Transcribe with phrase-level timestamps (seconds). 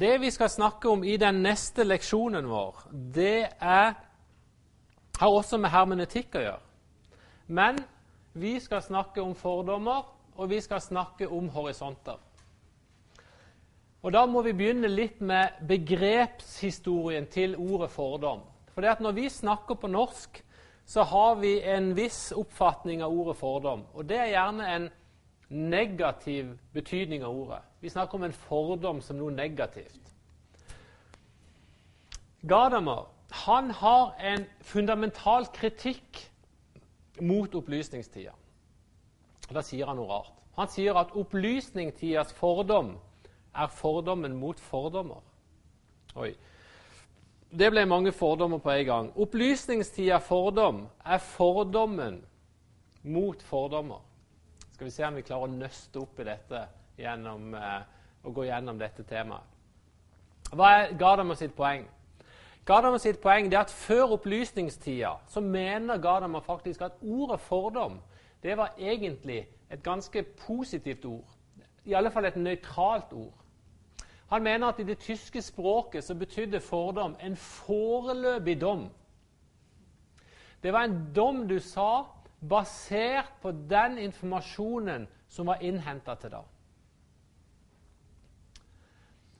[0.00, 3.94] det vi skal snakke om i den neste leksjonen vår, det er,
[5.20, 6.66] har også med hermenetikk å gjøre.
[7.52, 7.82] Men
[8.32, 10.06] vi skal snakke om fordommer,
[10.40, 12.16] og vi skal snakke om horisonter.
[14.00, 18.40] Og Da må vi begynne litt med begrepshistorien til ordet fordom.
[18.72, 20.40] For det at når vi snakker på norsk,
[20.86, 23.84] så har vi en viss oppfatning av ordet fordom.
[23.94, 24.88] Og det er gjerne en
[25.50, 27.62] negativ betydning av ordet.
[27.80, 30.12] Vi snakker om en fordom som noe negativt.
[32.42, 36.18] Gadamer han har en fundamental kritikk
[37.20, 38.32] mot opplysningstida.
[39.50, 40.32] Da sier han noe rart.
[40.58, 42.96] Han sier at opplysningstidas fordom
[43.54, 45.22] er fordommen mot fordommer.
[46.18, 46.32] Oi.
[47.50, 49.08] Det ble mange fordommer på en gang.
[49.18, 52.20] Opplysningstida fordom er fordommen
[53.02, 54.02] mot fordommer.
[54.80, 56.58] Skal vi se om vi klarer å nøste opp i dette
[56.96, 57.80] gjennom eh,
[58.24, 59.42] å gå gjennom dette temaet.
[60.56, 61.82] Hva er Gadamer sitt poeng?
[62.64, 67.98] Gadamer sitt poeng er at Før opplysningstida så mener Gadamer faktisk at ordet fordom
[68.40, 71.28] det var egentlig et ganske positivt ord.
[71.84, 73.36] I alle fall et nøytralt ord.
[74.32, 78.88] Han mener at i det tyske språket så betydde fordom en foreløpig dom.
[80.62, 82.06] Det var en dom du sa
[82.48, 86.48] basert på den informasjonen som var innhenta til deg.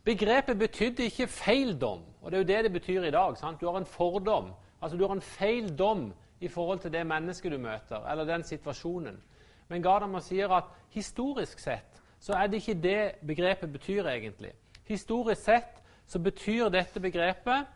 [0.04, 3.36] Begrepet betydde ikke feil dom, og det er jo det det betyr i dag.
[3.36, 3.60] Sant?
[3.60, 7.52] Du har en fordom, altså du har en feil dom i forhold til det mennesket
[7.52, 9.20] du møter, eller den situasjonen.
[9.68, 14.52] Men Gadamer sier at historisk sett så er det ikke det begrepet betyr egentlig.
[14.84, 17.68] Historisk sett så betyr dette begrepet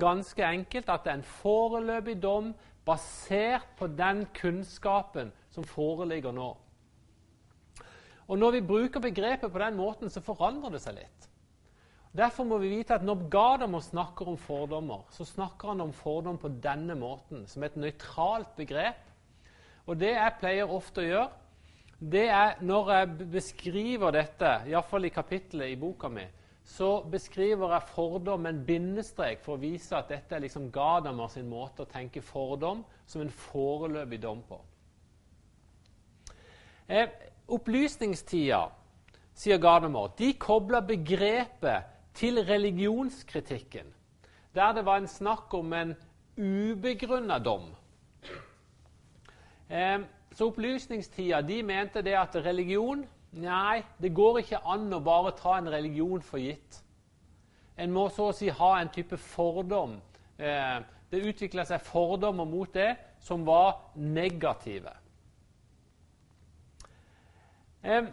[0.00, 2.50] ganske enkelt at det er en foreløpig dom
[2.86, 6.52] basert på den kunnskapen som foreligger nå.
[8.26, 11.28] Og Når vi bruker begrepet på den måten, så forandrer det seg litt.
[12.16, 16.38] Derfor må vi vite at når Gadamer snakker om fordommer, så snakker han om fordom
[16.40, 19.02] på denne måten, som et nøytralt begrep.
[19.86, 21.28] Og det jeg pleier ofte å gjøre,
[22.00, 26.24] det er når jeg beskriver dette, iallfall i kapittelet i boka mi,
[26.66, 31.30] så beskriver jeg fordom med en bindestrek for å vise at dette er liksom Gadamer
[31.30, 34.58] sin måte å tenke fordom som en foreløpig dom på.
[36.90, 37.06] Eh,
[37.54, 38.64] opplysningstida,
[39.34, 41.86] sier Gadamer, de kobla begrepet
[42.18, 43.86] til religionskritikken,
[44.54, 45.94] der det var en snakk om en
[46.36, 47.70] ubegrunna dom.
[49.70, 50.00] Eh,
[50.34, 55.58] så opplysningstida de mente det at religion Nei, det går ikke an å bare ta
[55.58, 56.78] en religion for gitt.
[57.76, 59.98] En må så å si ha en type fordom.
[60.40, 60.78] Eh,
[61.12, 64.94] det utvikla seg fordommer mot det som var negative.
[67.86, 68.08] Eh,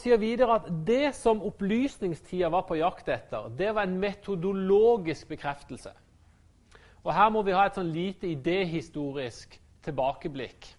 [0.00, 5.92] sier videre at det som opplysningstida var på jakt etter, det var en metodologisk bekreftelse.
[7.04, 10.70] Og Her må vi ha et sånn lite idéhistorisk tilbakeblikk.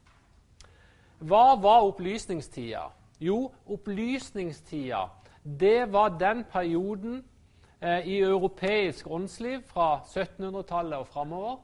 [1.19, 2.87] Hva var opplysningstida?
[3.19, 5.05] Jo, opplysningstida
[5.45, 7.23] det var den perioden
[7.81, 11.57] eh, i europeisk åndsliv fra 1700-tallet og framover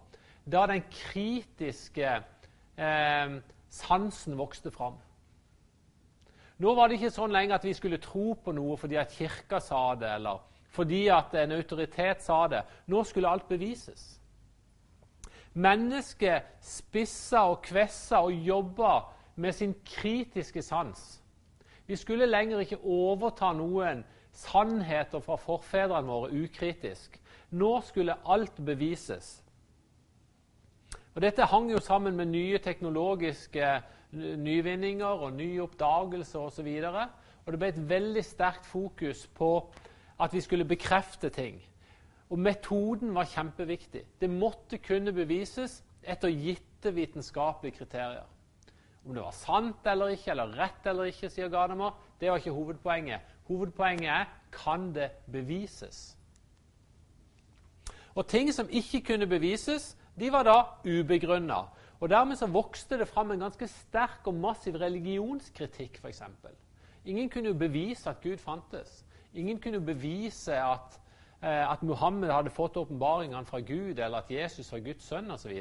[0.45, 2.11] da den kritiske
[2.77, 3.33] eh,
[3.69, 4.99] sansen vokste fram.
[6.61, 9.59] Nå var det ikke sånn lenger at vi skulle tro på noe fordi at kirka
[9.59, 12.61] sa det, eller fordi at en autoritet sa det.
[12.87, 14.19] Nå skulle alt bevises.
[15.53, 18.93] Mennesket spissa og kvessa og jobba
[19.35, 21.20] med sin kritiske sans
[21.91, 27.17] vi skulle lenger ikke overta noen sannheter fra forfedrene våre ukritisk.
[27.51, 29.41] Nå skulle alt bevises.
[31.11, 33.73] Og Dette hang jo sammen med nye teknologiske
[34.15, 36.69] nyvinninger og nye oppdagelser osv.
[36.87, 37.01] Og,
[37.43, 39.51] og det ble et veldig sterkt fokus på
[40.15, 41.59] at vi skulle bekrefte ting.
[42.31, 44.05] Og metoden var kjempeviktig.
[44.21, 48.31] Det måtte kunne bevises etter gitte vitenskapelige kriterier.
[49.05, 52.53] Om det var sant eller ikke, eller rett eller ikke, sier Gadamer, det var ikke
[52.53, 53.29] hovedpoenget.
[53.49, 56.17] Hovedpoenget er kan det bevises.
[58.15, 61.63] Og ting som ikke kunne bevises, de var da ubegrunna.
[62.01, 66.21] Og Dermed så vokste det fram en ganske sterk og massiv religionskritikk, f.eks.
[67.05, 69.05] Ingen kunne jo bevise at Gud fantes.
[69.33, 70.99] Ingen kunne jo bevise at,
[71.41, 75.53] eh, at Muhammed hadde fått åpenbaringene fra Gud, eller at Jesus var Guds sønn osv.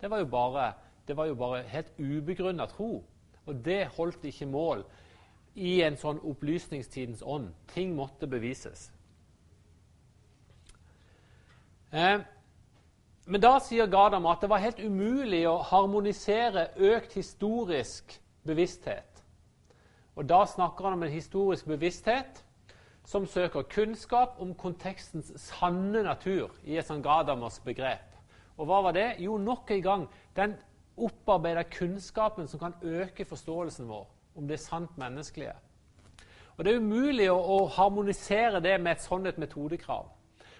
[0.00, 0.72] Det var jo bare
[1.08, 3.04] det var jo bare helt ubegrunna tro.
[3.46, 4.84] Og det holdt ikke mål
[5.54, 7.50] i en sånn opplysningstidens ånd.
[7.74, 8.90] Ting måtte bevises.
[11.92, 12.22] Eh,
[13.26, 18.16] men da sier Gadam at det var helt umulig å harmonisere økt historisk
[18.46, 19.20] bevissthet.
[20.16, 22.42] Og da snakker han om en historisk bevissthet
[23.08, 28.08] som søker kunnskap om kontekstens sanne natur i et sånt Gadamers begrep.
[28.56, 29.08] Og hva var det?
[29.24, 30.04] Jo, nok en gang
[30.36, 30.56] den
[30.96, 35.54] opparbeida kunnskapen som kan øke forståelsen vår om det sant menneskelige.
[36.56, 40.10] Og Det er umulig å, å harmonisere det med et sånt et metodekrav.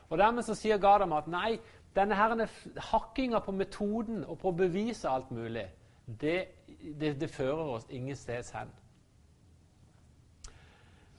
[0.09, 1.59] Og Dermed så sier Gadam at nei,
[1.97, 2.47] denne her
[2.91, 5.67] hakkinga på metoden og på å bevise alt mulig,
[6.07, 6.39] det,
[6.81, 8.73] det, det fører oss ingen steds hen.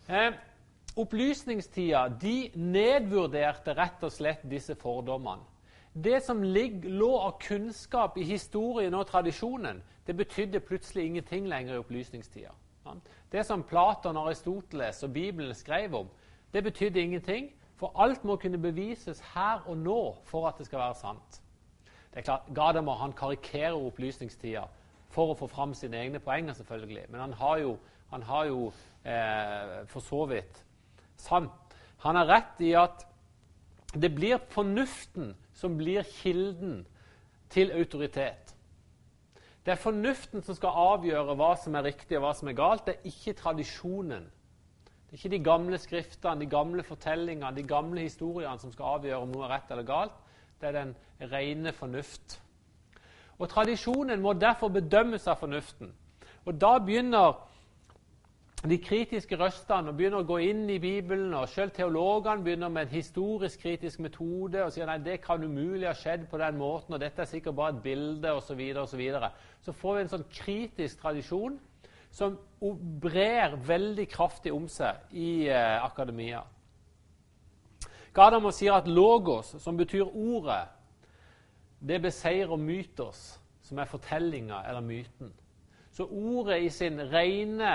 [0.10, 0.34] Eh,
[1.00, 5.53] opplysningstida de nedvurderte rett og slett disse fordommene.
[5.94, 11.78] Det som lå av kunnskap i historien og tradisjonen, det betydde plutselig ingenting lenger i
[11.78, 12.52] opplysningstida.
[13.32, 16.10] Det som Platon, Aristoteles og Bibelen skrev om,
[16.54, 17.54] det betydde ingenting.
[17.78, 21.42] For alt må kunne bevises her og nå for at det skal være sant.
[22.14, 24.68] Det er klart, Gadamer han karikerer opplysningstida
[25.14, 27.06] for å få fram sine egne poenger, selvfølgelig.
[27.10, 27.78] Men han har jo,
[28.10, 28.60] han har jo
[29.06, 30.62] eh, for så vidt
[31.18, 31.76] sant.
[32.06, 33.06] Han har rett i at
[33.94, 36.84] det blir fornuften som blir kilden
[37.50, 38.56] til autoritet.
[39.66, 42.86] Det er fornuften som skal avgjøre hva som er riktig og hva som er galt.
[42.88, 44.26] Det er ikke tradisjonen.
[45.08, 49.22] Det er ikke de gamle skriftene, de gamle fortellingene, de gamle historiene som skal avgjøre
[49.24, 50.20] om noe er rett eller galt.
[50.60, 50.96] Det er den
[51.32, 52.40] rene fornuft.
[53.40, 55.94] Og Tradisjonen må derfor bedømmes av fornuften.
[56.46, 57.40] Og Da begynner
[58.70, 62.86] de kritiske røstene og begynner å gå inn i Bibelen, og selv teologene begynner med
[62.86, 66.96] en historisk kritisk metode og sier nei, det kan umulig ha skjedd på den måten,
[66.96, 69.32] og dette er sikkert bare et bilde, osv., så, videre, og så, videre.
[69.66, 71.58] så får vi en sånn kritisk tradisjon
[72.14, 72.38] som
[73.04, 76.44] brer veldig kraftig om seg i eh, akademia.
[78.14, 80.68] Gadamo sier at logos, som betyr ordet,
[81.84, 83.34] det beseirer mytos,
[83.66, 85.34] som er fortellinga eller myten.
[85.92, 87.74] Så ordet i sin rene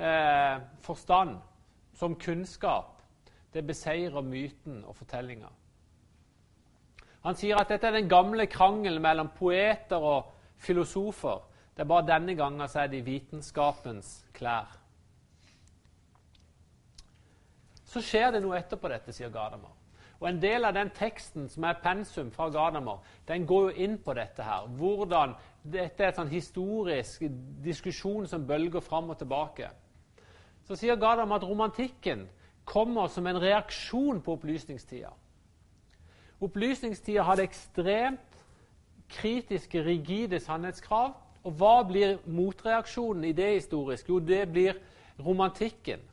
[0.00, 1.38] eh, forstand,
[1.94, 3.02] som kunnskap,
[3.52, 5.50] det beseirer myten og fortellinga.
[7.20, 11.42] Han sier at dette er den gamle krangelen mellom poeter og filosofer.
[11.74, 14.70] Det er bare denne gangen så er det i vitenskapens klær.
[17.84, 19.74] Så skjer det noe etterpå dette, sier Gadamer.
[20.20, 23.98] Og En del av den teksten som er pensum fra Gadamer, den går jo inn
[23.98, 24.68] på dette her.
[24.68, 27.24] Hvordan dette er et sånn historisk
[27.64, 29.70] diskusjon som bølger fram og tilbake
[30.70, 32.28] så sier Gadam at romantikken
[32.64, 35.08] kommer som en reaksjon på opplysningstida.
[36.40, 38.36] Opplysningstida hadde ekstremt
[39.10, 41.16] kritiske, rigide sannhetskrav.
[41.42, 44.12] Og hva blir motreaksjonen i det historisk?
[44.12, 44.78] Jo, det blir
[45.18, 46.06] romantikken.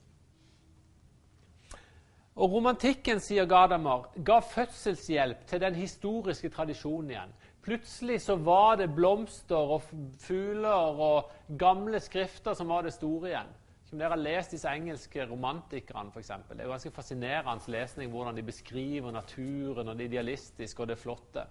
[2.37, 7.37] Og Romantikken, sier Gadamer, ga fødselshjelp til den historiske tradisjonen igjen.
[7.65, 9.85] Plutselig så var det blomster og
[10.21, 13.55] fugler og gamle skrifter som var det store igjen.
[13.87, 16.33] Som dere har lest disse engelske romantikerne, f.eks.
[16.49, 20.97] Det er jo ganske fascinerende lesning hvordan de beskriver naturen og det idealistiske og det
[20.99, 21.45] flotte.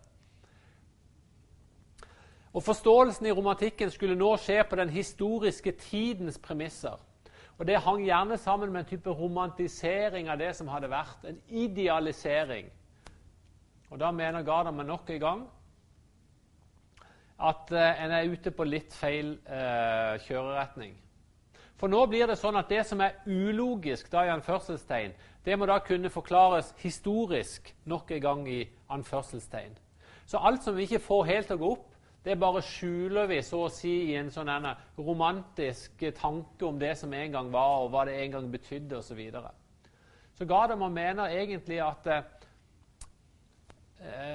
[2.52, 7.00] Og Forståelsen i romantikken skulle nå skje på den historiske tidens premisser.
[7.58, 11.24] Og Det hang gjerne sammen med en type romantisering av det som hadde vært.
[11.24, 12.68] En idealisering.
[13.90, 15.46] Og Da mener Gardamer nok en gang
[17.40, 20.96] at eh, en er ute på litt feil eh, kjøreretning.
[21.76, 25.12] For nå blir det sånn at det som er ulogisk, da i anførselstegn,
[25.44, 29.76] det må da kunne forklares historisk nok en gang i anførselstegn.
[30.26, 31.92] Så alt som vi ikke får helt til å gå opp,
[32.26, 34.50] det bare skjuler vi så å si i en sånn
[34.98, 39.12] romantisk tanke om det som en gang var, og hva det en gang betydde, osv.
[39.12, 39.50] Så, videre.
[40.34, 42.24] så Gadamer mener egentlig at eh,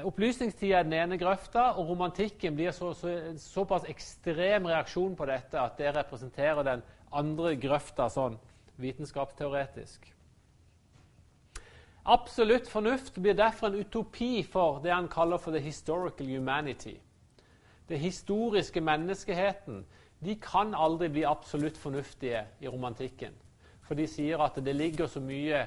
[0.07, 3.11] opplysningstida er den ene grøfta, og romantikken blir så, så,
[3.43, 8.37] såpass ekstrem reaksjon på dette at det representerer den andre grøfta sånn
[8.81, 10.07] vitenskapsteoretisk.
[12.11, 16.95] Absolutt fornuft blir derfor en utopi for det han kaller for the historical humanity.
[17.89, 19.83] Det historiske menneskeheten
[20.21, 23.35] de kan aldri bli absolutt fornuftige i romantikken.
[23.85, 25.65] For de sier at det ligger så mye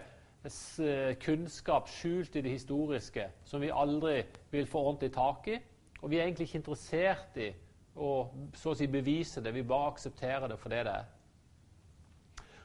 [1.22, 4.22] kunnskap skjult i det historiske som vi aldri
[4.52, 5.58] vil få ordentlig tak i.
[6.02, 7.52] Og vi er egentlig ikke interessert i
[7.94, 8.10] å
[8.58, 11.13] så å si bevise det, vi bare aksepterer det for det det er.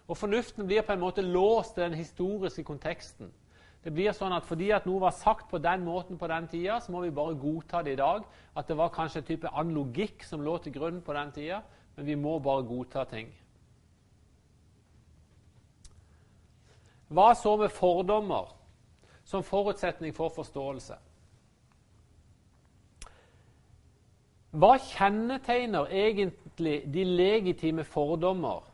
[0.10, 3.30] Og Fornuften blir på en måte låst til den historiske konteksten.
[3.84, 6.80] Det blir sånn at Fordi at noe var sagt på den måten på den tida,
[6.80, 8.24] så må vi bare godta det i dag.
[8.58, 11.62] At det var kanskje en type annen logikk som lå til grunn på den tida.
[11.96, 13.30] Men vi må bare godta ting.
[17.10, 18.50] Hva så med fordommer
[19.26, 20.98] som forutsetning for forståelse?
[24.52, 28.69] Hva kjennetegner egentlig de legitime fordommer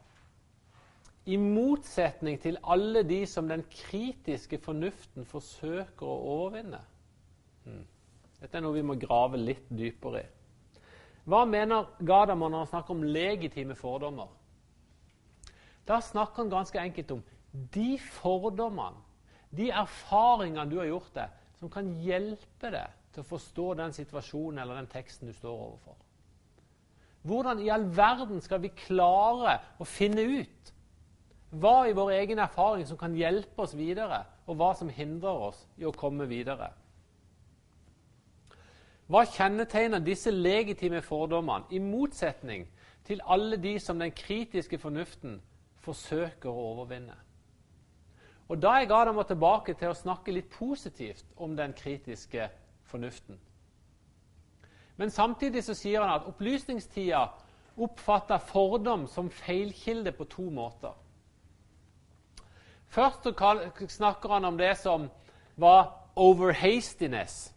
[1.26, 6.82] i motsetning til alle de som den kritiske fornuften forsøker å overvinne.
[7.66, 7.86] Hmm.
[8.42, 10.28] Dette er noe vi må grave litt dypere i.
[11.26, 14.30] Hva mener Gadamer når han snakker om legitime fordommer?
[15.90, 17.24] Da snakker han ganske enkelt om
[17.74, 19.02] de fordommene,
[19.50, 24.62] de erfaringene du har gjort deg, som kan hjelpe deg til å forstå den situasjonen
[24.62, 25.98] eller den teksten du står overfor.
[27.26, 30.74] Hvordan i all verden skal vi klare å finne ut
[31.62, 35.62] hva i vår egen erfaring som kan hjelpe oss videre, og hva som hindrer oss
[35.78, 36.72] i å komme videre?
[39.08, 42.66] Hva kjennetegner disse legitime fordommene, i motsetning
[43.06, 45.38] til alle de som den kritiske fornuften
[45.86, 47.16] forsøker å overvinne?
[48.50, 52.50] Og Da er dem tilbake til å snakke litt positivt om den kritiske
[52.84, 53.40] fornuften.
[54.98, 57.28] Men samtidig så sier han at opplysningstida
[57.78, 60.94] oppfatter fordom som feilkilde på to måter.
[62.96, 63.28] Først
[63.92, 65.10] snakker han om det som
[65.60, 67.54] var overhastiness,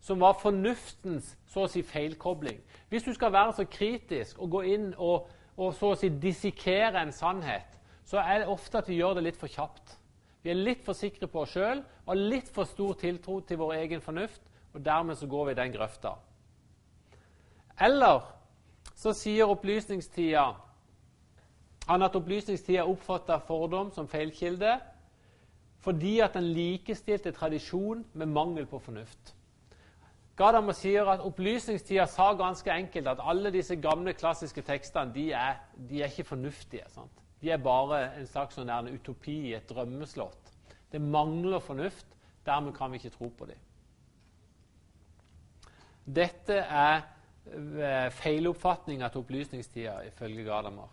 [0.00, 2.58] som var fornuftens så å si feilkobling.
[2.90, 7.04] Hvis du skal være så kritisk og gå inn og, og så å si dissekere
[7.04, 9.94] en sannhet, så er det ofte at vi gjør det litt for kjapt.
[10.42, 13.78] Vi er litt for sikre på oss sjøl og litt for stor tiltro til vår
[13.78, 14.42] egen fornuft,
[14.74, 16.16] og dermed så går vi i den grøfta.
[17.80, 18.26] Eller
[18.98, 20.50] så sier opplysningstida
[21.86, 24.78] han at opplysningstida oppfatta fordom som feilkilde
[25.84, 29.34] fordi at den likestilte tradisjon med mangel på fornuft.
[30.36, 35.60] Gadamer sier at opplysningstida sa ganske enkelt at alle disse gamle, klassiske tekstene de er,
[35.76, 36.88] de er ikke fornuftige.
[36.88, 37.20] Sant?
[37.42, 40.50] De er bare en slags sånn en utopi, et drømmeslott.
[40.90, 42.06] Det mangler fornuft.
[42.44, 43.60] Dermed kan vi ikke tro på dem.
[46.04, 50.88] Dette er eh, feiloppfatninga til opplysningstida, ifølge Gadamer.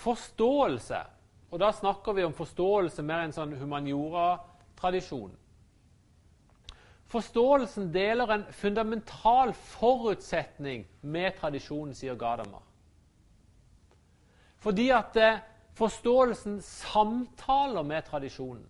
[0.00, 1.00] Forståelse,
[1.50, 5.32] og da snakker vi om forståelse mer en sånn humaniora-tradisjon.
[7.10, 12.62] Forståelsen deler en fundamental forutsetning med tradisjonen, sier Gadamer.
[14.62, 15.40] Fordi at eh,
[15.74, 18.62] forståelsen samtaler med tradisjonen.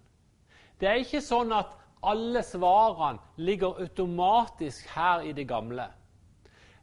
[0.80, 5.90] Det er ikke sånn at alle svarene ligger automatisk her i det gamle.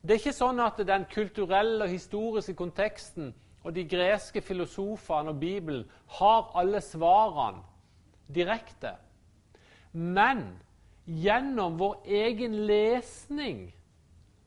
[0.01, 3.34] Det er ikke sånn at den kulturelle og historiske konteksten
[3.67, 5.83] og de greske filosofene og Bibelen
[6.19, 7.65] har alle svarene
[8.36, 8.93] direkte.
[9.91, 10.45] Men
[11.05, 13.65] gjennom vår egen lesning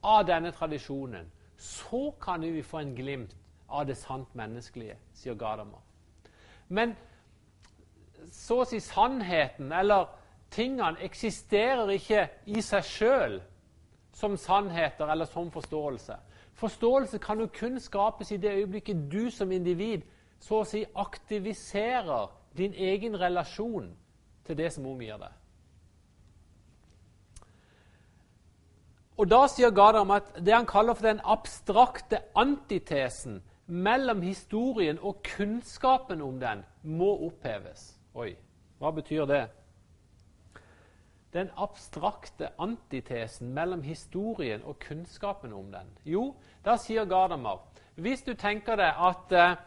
[0.01, 1.29] av denne tradisjonen
[1.61, 3.37] så kan vi få en glimt
[3.69, 5.85] av det sant menneskelige, sier Gadamer.
[6.69, 6.97] Men
[8.33, 10.09] så å si sannheten, eller
[10.51, 13.41] tingene, eksisterer ikke i seg sjøl
[14.17, 16.17] som sannheter eller som forståelse.
[16.61, 20.03] Forståelse kan jo kun skapes i det øyeblikket du som individ
[20.41, 23.95] så å si aktiviserer din egen relasjon
[24.45, 25.33] til det som omgir deg.
[29.21, 35.23] Og Da sier Gadam at det han kaller for den abstrakte antitesen mellom historien og
[35.37, 37.99] kunnskapen om den må oppheves.
[38.15, 38.35] Oi,
[38.81, 39.43] hva betyr det?
[41.33, 45.91] Den abstrakte antitesen mellom historien og kunnskapen om den.
[46.05, 46.35] Jo,
[46.65, 47.63] da sier Gadamer
[48.01, 49.59] hvis du tenker deg at uh,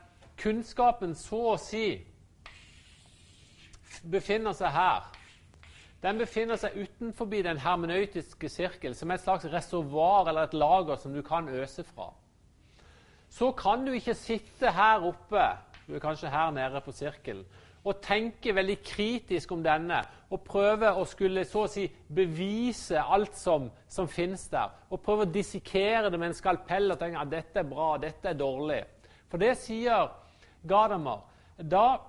[0.42, 2.02] kunnskapen så å si
[4.10, 5.12] befinner seg her
[6.02, 10.98] Den befinner seg utenfor den hermenøytiske sirkel, som er et slags reservoar eller et lager
[11.00, 12.10] som du kan øse fra
[13.34, 15.46] så kan du ikke sitte her oppe,
[15.88, 17.46] du er kanskje her nede på sirkelen,
[17.84, 20.04] og tenke veldig kritisk om denne
[20.34, 24.72] og prøve å skulle så å si bevise alt som, som finnes der.
[24.90, 28.32] Og prøve å dissekere det med en skalpell og tenke at dette er bra, dette
[28.32, 28.82] er dårlig.
[29.30, 30.10] For det sier
[30.66, 31.22] Gadamer.
[31.58, 32.00] Da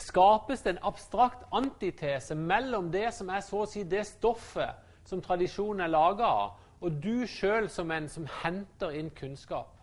[0.00, 5.22] skapes det en abstrakt antitese mellom det som er så å si det stoffet som
[5.22, 9.74] tradisjonen er laga av, og du sjøl som en som henter inn kunnskap.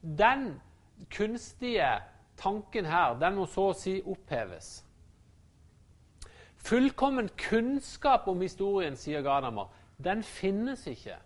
[0.00, 0.60] Den
[1.12, 2.00] kunstige
[2.40, 4.80] tanken her, den må så å si oppheves.
[6.64, 9.70] Fullkommen kunnskap om historien, sier Gadamer,
[10.04, 11.16] den finnes ikke.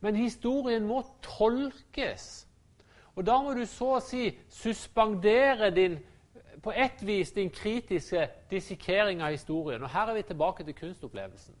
[0.00, 2.48] Men historien må tolkes.
[3.14, 5.98] Og da må du så å si suspendere din,
[6.62, 9.82] på ett vis din kritiske dissekering av historien.
[9.82, 11.54] Og her er vi tilbake til kunstopplevelsen.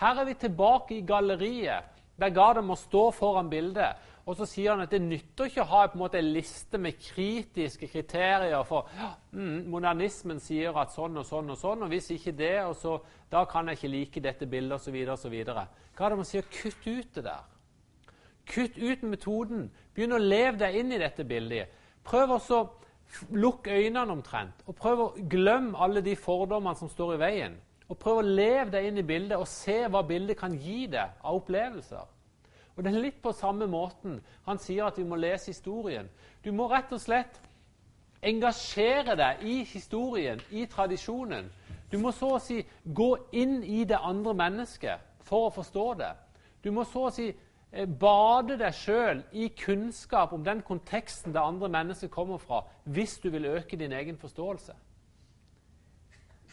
[0.00, 4.72] Her er vi tilbake i galleriet der Gardem må stå foran bildet, og så sier
[4.72, 8.88] han at det nytter ikke å ha en, måte, en liste med kritiske kriterier for
[9.36, 12.96] mm, Modernismen sier at sånn og sånn og sånn, og hvis ikke det, og så,
[13.32, 14.96] da kan jeg ikke like dette bildet osv.
[15.12, 15.36] osv.
[15.98, 17.44] Gadamer sier kutt ut det der.
[18.48, 19.68] Kutt ut metoden.
[19.94, 21.76] Begynn å leve deg inn i dette bildet.
[22.04, 22.62] Prøv å
[23.36, 27.60] lukke øynene omtrent, og prøv å glemme alle de fordommene som står i veien.
[27.88, 31.18] Og prøv å leve deg inn i bildet og se hva bildet kan gi deg
[31.20, 32.04] av opplevelser.
[32.74, 36.08] Og det er litt på samme måten han sier at vi må lese historien.
[36.42, 37.38] Du må rett og slett
[38.24, 41.50] engasjere deg i historien, i tradisjonen.
[41.92, 46.12] Du må så å si gå inn i det andre mennesket for å forstå det.
[46.64, 51.44] Du må så å si eh, bade deg sjøl i kunnskap om den konteksten det
[51.44, 54.74] andre mennesket kommer fra, hvis du vil øke din egen forståelse.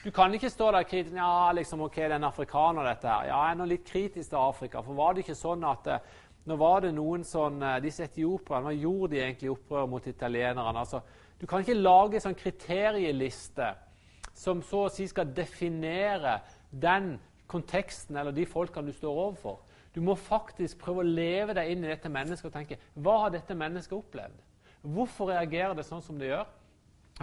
[0.01, 3.27] Du kan ikke stå der kritisk ja, liksom, ok, en afrikaner, dette her.
[3.29, 4.81] Ja, jeg er nå litt kritisk til Afrika.
[4.81, 6.07] For var det ikke sånn at eh,
[6.49, 10.73] nå var det noen sånn, eh, Disse etiopierne, hva gjorde de egentlig opprør mot italienerne?
[10.73, 11.03] Altså,
[11.37, 13.67] du kan ikke lage en sånn kriterieliste
[14.41, 16.39] som så å si skal definere
[16.71, 17.13] den
[17.51, 19.59] konteksten eller de folkene du står overfor.
[19.93, 23.35] Du må faktisk prøve å leve deg inn i dette mennesket og tenke hva har
[23.35, 24.41] dette mennesket opplevd?
[24.81, 26.47] Hvorfor reagerer det sånn som det gjør?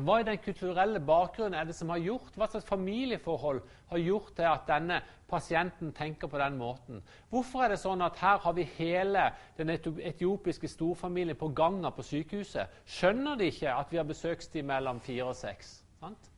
[0.05, 4.35] Hva i den kulturelle bakgrunnen er det som har gjort, hva slags familieforhold har gjort
[4.37, 7.03] til at denne pasienten tenker på den måten?
[7.33, 9.25] Hvorfor er det sånn at her har vi hele
[9.59, 12.81] den etiopiske storfamilien på gangen på sykehuset?
[12.87, 15.81] Skjønner de ikke at vi har besøkstid mellom fire og seks?
[15.99, 16.31] Sant?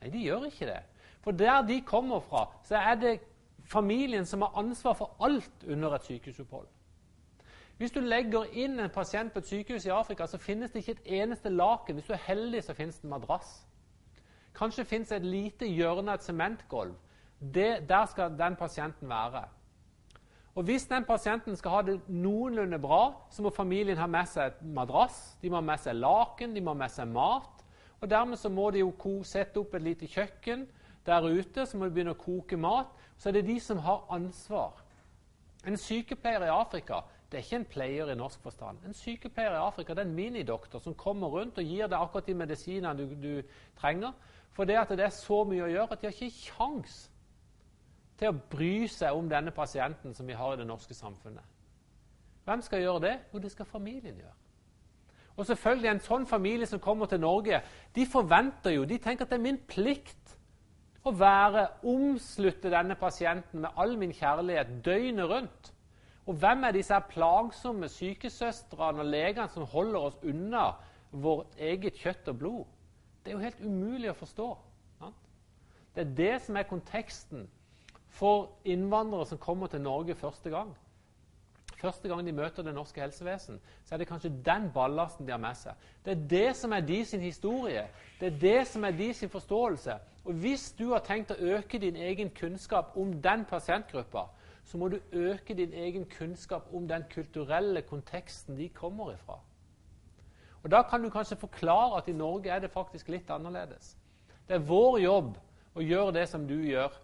[0.00, 0.80] Nei, de gjør ikke det.
[1.24, 3.16] For der de kommer fra, så er det
[3.68, 6.68] familien som har ansvar for alt under et sykehusopphold.
[7.80, 10.98] Hvis du legger inn en pasient på et sykehus i Afrika, så finnes det ikke
[10.98, 11.96] et eneste laken.
[11.96, 13.54] Hvis du er heldig, så finnes det en madrass.
[14.54, 16.92] Kanskje finnes et lite hjørne av et sementgulv.
[17.88, 19.44] der skal den pasienten være.
[20.54, 24.46] Og Hvis den pasienten skal ha det noenlunde bra, så må familien ha med seg
[24.46, 27.64] et madrass, de må ha med seg laken, de må ha med seg mat.
[28.00, 30.68] Og Dermed så må de jo sette opp et lite kjøkken
[31.06, 32.92] der ute, så må de begynne å koke mat.
[33.16, 34.84] Så er det de som har ansvar.
[35.66, 38.80] En sykepleier i Afrika det er ikke en pleier i norsk forstand.
[38.86, 42.26] En sykepleier i Afrika det er en minidoktor som kommer rundt og gir deg akkurat
[42.26, 44.12] de medisinene du, du, trenger.
[44.56, 46.98] For det at det er så mye å gjøre at de har ikke kjangs
[48.18, 51.46] til å bry seg om denne pasienten som vi har i det norske samfunnet.
[52.44, 53.16] Hvem skal gjøre det?
[53.32, 54.36] Jo, det skal familien gjøre.
[55.36, 57.62] Og selvfølgelig En sånn familie som kommer til Norge,
[57.94, 60.34] de forventer jo, de tenker at det er min plikt
[61.06, 65.70] å være, omslutte denne pasienten med all min kjærlighet døgnet rundt.
[66.30, 70.68] Og hvem er disse plagsomme sykesøstrene og legene som holder oss unna
[71.10, 72.68] vårt eget kjøtt og blod?
[73.24, 74.46] Det er jo helt umulig å forstå.
[75.90, 77.48] Det er det som er konteksten
[78.14, 80.70] for innvandrere som kommer til Norge første gang.
[81.80, 85.40] Første gang de møter det norske helsevesen, så er det kanskje den ballasten de har
[85.42, 85.74] med seg.
[86.04, 87.86] Det er det som er de sin historie.
[88.20, 89.98] Det er det som er de sin forståelse.
[90.24, 94.28] Og hvis du har tenkt å øke din egen kunnskap om den pasientgruppa,
[94.70, 99.40] så må du øke din egen kunnskap om den kulturelle konteksten de kommer ifra.
[100.62, 103.96] Og Da kan du kanskje forklare at i Norge er det faktisk litt annerledes.
[104.48, 105.38] Det er vår jobb
[105.74, 106.94] å gjøre det som du gjør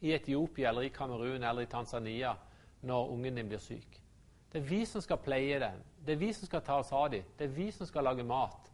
[0.00, 2.34] i Etiopia eller i Kamerun eller i Tanzania
[2.82, 4.00] når ungen din blir syk.
[4.52, 5.80] Det er vi som skal pleie den.
[6.04, 7.24] Det er vi som skal ta oss av dem.
[7.38, 8.72] Det er vi som skal lage mat.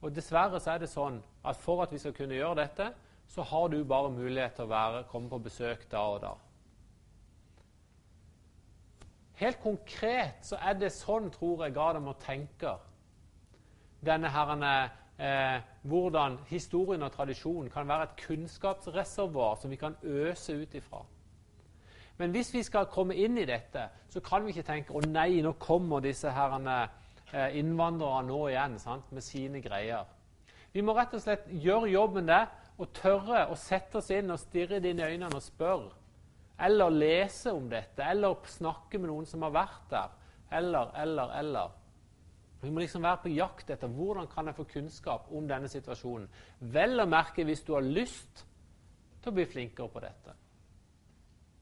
[0.00, 2.92] Og Dessverre så er det sånn at for at vi skal kunne gjøre dette,
[3.28, 6.36] så har du bare mulighet til å være, komme på besøk da og da.
[9.38, 12.80] Helt konkret så er det sånn, tror jeg, Gardam tenker.
[14.02, 14.72] Denne herrene,
[15.18, 21.04] eh, hvordan historien og tradisjonen kan være et kunnskapsreservoar som vi kan øse ut ifra.
[22.18, 25.40] Men hvis vi skal komme inn i dette, så kan vi ikke tenke å nei,
[25.42, 26.88] nå kommer disse herrene,
[27.32, 30.04] eh, innvandrere nå igjen sant, med sine greier.
[30.72, 34.38] Vi må rett og slett gjøre jobben der og tørre å sette oss inn og
[34.38, 35.94] stirre i øynene og spørre
[36.58, 40.16] eller lese om dette, eller snakke med noen som har vært der.
[40.58, 41.76] Eller, eller, eller.
[42.60, 46.26] Vi må liksom være på jakt etter hvordan kan jeg få kunnskap om denne situasjonen.
[46.74, 48.42] Vel å merke hvis du har lyst
[49.22, 50.34] til å bli flinkere på dette.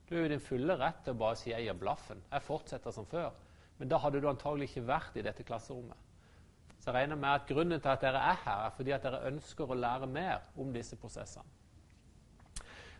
[0.07, 2.91] Du er jo din fulle rett til å bare si 'jeg gir blaffen', jeg fortsetter
[2.93, 3.33] som før.
[3.79, 5.97] Men da hadde du antagelig ikke vært i dette klasserommet.
[6.79, 9.27] Så jeg regner med at grunnen til at dere er her, er fordi at dere
[9.27, 11.45] ønsker å lære mer om disse prosessene.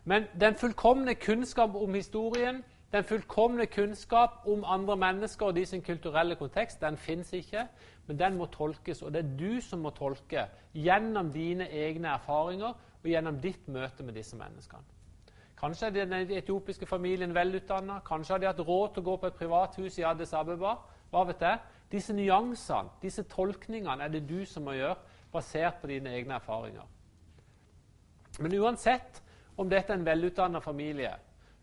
[0.07, 5.81] Men den fullkomne kunnskap om historien, den fullkomne kunnskap om andre mennesker og de sin
[5.83, 7.65] kulturelle kontekst, den fins ikke.
[8.07, 12.71] Men den må tolkes, og det er du som må tolke gjennom dine egne erfaringer
[13.03, 14.95] og gjennom ditt møte med disse menneskene.
[15.59, 19.27] Kanskje er den etiopiske familien velutdanna, kanskje har de hatt råd til å gå på
[19.27, 20.77] et privathus i Addis Abeba.
[21.11, 21.59] Hva vet jeg?
[21.91, 24.95] Disse nyansene, disse tolkningene, er det du som må gjøre,
[25.33, 26.87] basert på dine egne erfaringer.
[28.39, 29.23] Men uansett
[29.57, 31.15] om dette er en velutdanna familie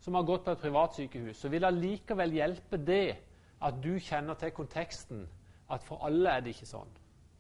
[0.02, 3.16] som har gått på et privatsykehus, så vil det likevel hjelpe det
[3.64, 5.22] at du kjenner til konteksten,
[5.72, 6.90] at for alle er det ikke sånn,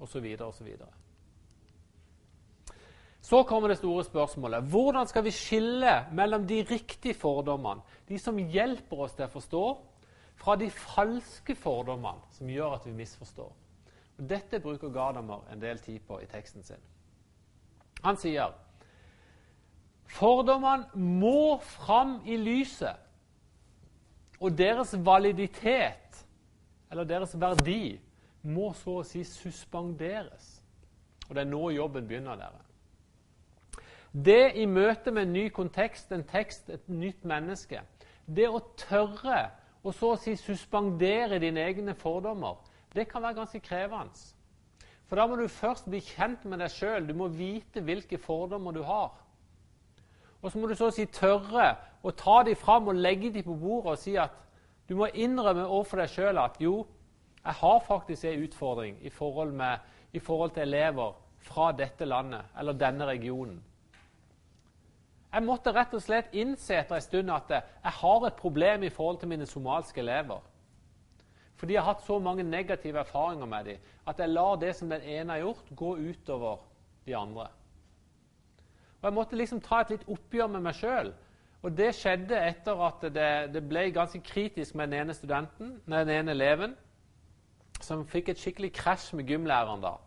[0.00, 0.70] osv., osv.
[3.24, 4.66] Så, kommer det store spørsmålet.
[4.68, 9.64] Hvordan skal vi skille mellom de riktige fordommene, de som hjelper oss til å forstå,
[10.40, 13.52] fra de falske fordommene som gjør at vi misforstår?
[14.18, 16.84] Og dette bruker Gadamer en del tid på i teksten sin.
[18.04, 18.52] Han sier
[20.14, 23.00] fordommene må fram i lyset,
[24.40, 26.26] og deres validitet,
[26.90, 27.96] eller deres verdi,
[28.44, 30.58] må så å si suspenderes.
[31.28, 32.60] Og det er nå jobben begynner, dere.
[34.14, 37.80] Det i møte med en ny kontekst, en tekst, et nytt menneske
[38.26, 39.48] Det å tørre
[39.82, 42.60] å så å si suspendere dine egne fordommer,
[42.94, 44.14] det kan være ganske krevende.
[45.08, 47.08] For da må du først bli kjent med deg sjøl.
[47.08, 49.10] Du må vite hvilke fordommer du har.
[50.44, 51.70] Og så må du så å si tørre
[52.04, 54.34] å ta dem fram og legge dem på bordet og si at
[54.84, 56.82] du må innrømme overfor deg sjøl at jo,
[57.40, 59.80] jeg har faktisk en utfordring i forhold, med,
[60.12, 63.62] i forhold til elever fra dette landet eller denne regionen.
[65.32, 68.92] Jeg måtte rett og slett innse etter en stund at jeg har et problem i
[68.92, 70.44] forhold til mine somalske elever.
[71.56, 74.92] Fordi jeg har hatt så mange negative erfaringer med dem at jeg lar det som
[74.92, 76.60] den ene har gjort, gå utover
[77.08, 77.48] de andre.
[79.04, 81.10] Og Jeg måtte liksom ta et litt oppgjør med meg sjøl.
[81.60, 86.06] Og det skjedde etter at det, det, ble ganske kritisk med den ene studenten, med
[86.08, 86.72] den ene eleven
[87.84, 89.98] som fikk et skikkelig krasj med gymlæreren da.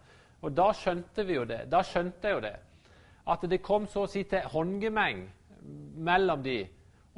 [0.41, 1.67] Og da skjønte vi jo det.
[1.69, 2.55] Da skjønte jeg jo det.
[3.29, 5.27] At det kom så å si til håndgemeng
[6.09, 6.63] mellom de.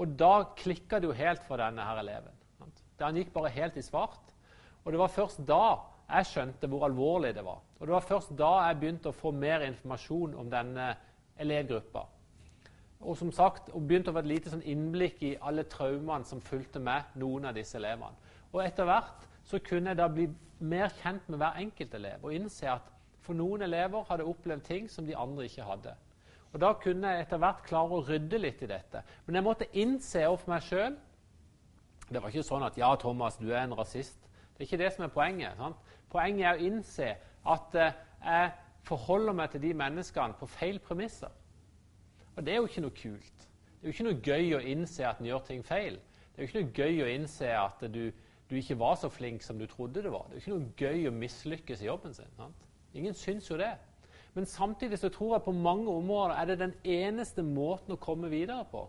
[0.04, 2.36] Og da klikka det jo helt for denne her eleven.
[3.00, 4.36] Han gikk bare helt i svart.
[4.84, 5.64] Og det var først da
[6.10, 7.64] jeg skjønte hvor alvorlig det var.
[7.80, 10.96] Og det var først da jeg begynte å få mer informasjon om denne
[11.40, 12.06] elevgruppa.
[13.00, 16.42] Og som sagt, og begynte å få et lite sånn innblikk i alle traumene som
[16.44, 18.18] fulgte med noen av disse elevene.
[18.52, 20.28] Og etter hvert så kunne jeg da bli
[20.60, 22.90] mer kjent med hver enkelt elev og innse at
[23.24, 25.96] for noen elever hadde opplevd ting som de andre ikke hadde.
[26.54, 29.04] Og Da kunne jeg etter hvert klare å rydde litt i dette.
[29.26, 30.98] Men jeg måtte innse overfor meg sjøl
[32.10, 34.26] Det var ikke sånn at 'ja, Thomas, du er en rasist'.
[34.58, 35.58] Det er ikke det som er poenget.
[35.58, 35.76] Sant?
[36.10, 38.50] Poenget er å innse at eh,
[38.90, 41.32] forholder meg til de menneskene på feil premisser.
[42.36, 43.46] Og det er jo ikke noe kult.
[43.80, 46.00] Det er jo ikke noe gøy å innse at en gjør ting feil.
[46.34, 48.04] Det er jo ikke noe gøy å innse at du
[48.50, 50.26] du ikke var så flink som du trodde du var.
[50.30, 52.30] Det er jo ikke noe gøy å mislykkes i jobben sin.
[52.38, 52.66] Sant?
[52.98, 53.76] Ingen syns jo det.
[54.34, 58.30] Men samtidig så tror jeg på mange områder er det den eneste måten å komme
[58.30, 58.88] videre på.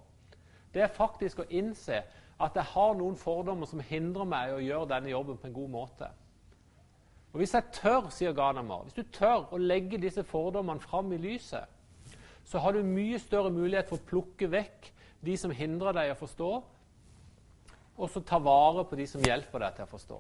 [0.73, 2.01] Det er faktisk å innse
[2.41, 5.57] at jeg har noen fordommer som hindrer meg i å gjøre denne jobben på en
[5.59, 6.09] god måte.
[7.33, 11.21] Og Hvis jeg tør, sier Gadamer, hvis du tør å legge disse fordommene fram i
[11.21, 11.69] lyset,
[12.45, 14.91] så har du mye større mulighet for å plukke vekk
[15.23, 16.51] de som hindrer deg å forstå,
[18.01, 20.19] og så ta vare på de som hjelper deg til å forstå.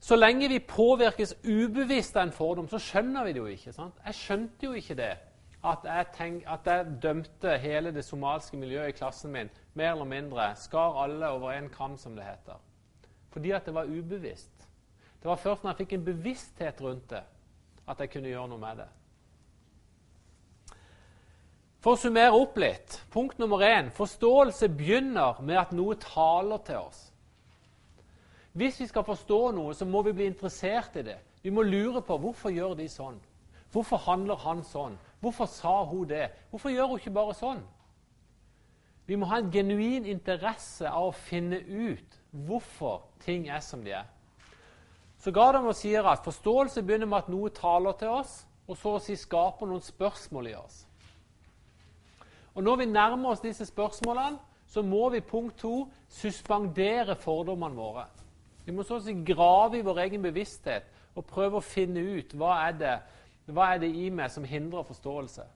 [0.00, 3.72] Så lenge vi påvirkes ubevisst av en fordom, så skjønner vi det jo ikke.
[3.72, 3.98] sant?
[4.04, 5.12] Jeg skjønte jo ikke det.
[5.60, 10.08] At jeg, tenk, at jeg dømte hele det somaliske miljøet i klassen min mer eller
[10.08, 12.56] mindre, skar alle over en kam, som det heter.
[13.30, 14.59] Fordi at det var ubevisst.
[15.20, 17.22] Det var først når jeg fikk en bevissthet rundt det,
[17.86, 18.88] at jeg kunne gjøre noe med det.
[21.80, 22.98] For å summere opp litt.
[23.12, 27.06] Punkt nummer én forståelse begynner med at noe taler til oss.
[28.52, 31.16] Hvis vi skal forstå noe, så må vi bli interessert i det.
[31.42, 33.20] Vi må lure på hvorfor gjør de sånn.
[33.72, 34.98] Hvorfor handler han sånn?
[35.20, 36.26] Hvorfor sa hun det?
[36.50, 37.60] Hvorfor gjør hun ikke bare sånn?
[39.06, 43.94] Vi må ha en genuin interesse av å finne ut hvorfor ting er som de
[43.98, 44.08] er.
[45.20, 49.02] Så Gardamo sier at forståelse begynner med at noe taler til oss, og så å
[49.02, 50.84] si skaper noen spørsmål i oss.
[52.54, 54.38] Og Når vi nærmer oss disse spørsmålene,
[54.70, 58.04] så må vi punkt to suspendere fordommene våre.
[58.64, 60.86] Vi må så å si grave i vår egen bevissthet
[61.18, 62.96] og prøve å finne ut hva er det,
[63.50, 65.46] hva er det i meg som hindrer forståelse.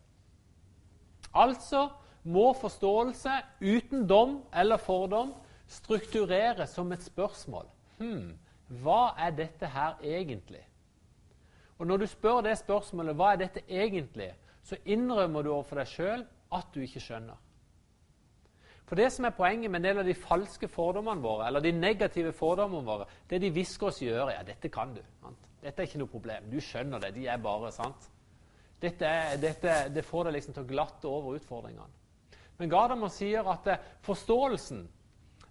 [1.34, 1.88] Altså
[2.24, 5.34] må forståelse uten dom eller fordom
[5.70, 7.68] struktureres som et spørsmål.
[8.00, 8.32] Hm,
[8.82, 10.62] hva er dette her egentlig?
[11.78, 14.30] Og Når du spør det spørsmålet hva er dette egentlig,
[14.64, 16.22] så innrømmer du overfor deg sjøl
[16.54, 17.40] at du ikke skjønner.
[18.84, 21.72] For det som er Poenget med en del av de falske fordommene våre, eller de
[21.72, 25.00] negative fordommene våre, det de hvisker oss i øret, ja, dette kan du.
[25.22, 25.48] Sant?
[25.64, 26.50] Dette er ikke noe problem.
[26.52, 27.14] Du skjønner det.
[27.16, 28.10] De er bare sant.
[28.82, 29.08] Dette,
[29.40, 32.02] dette det får deg liksom til å glatte over utfordringene.
[32.58, 34.84] Men Gadamer sier at eh, forståelsen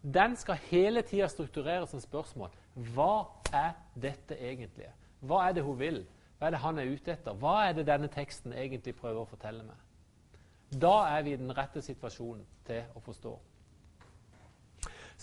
[0.03, 2.51] den skal hele tida struktureres som spørsmål.
[2.93, 4.89] Hva er dette egentlig?
[5.23, 6.03] Hva er det hun vil?
[6.37, 7.37] Hva er det han er ute etter?
[7.39, 9.79] Hva er det denne teksten egentlig prøver å fortelle meg?
[10.73, 13.33] Da er vi i den rette situasjonen til å forstå.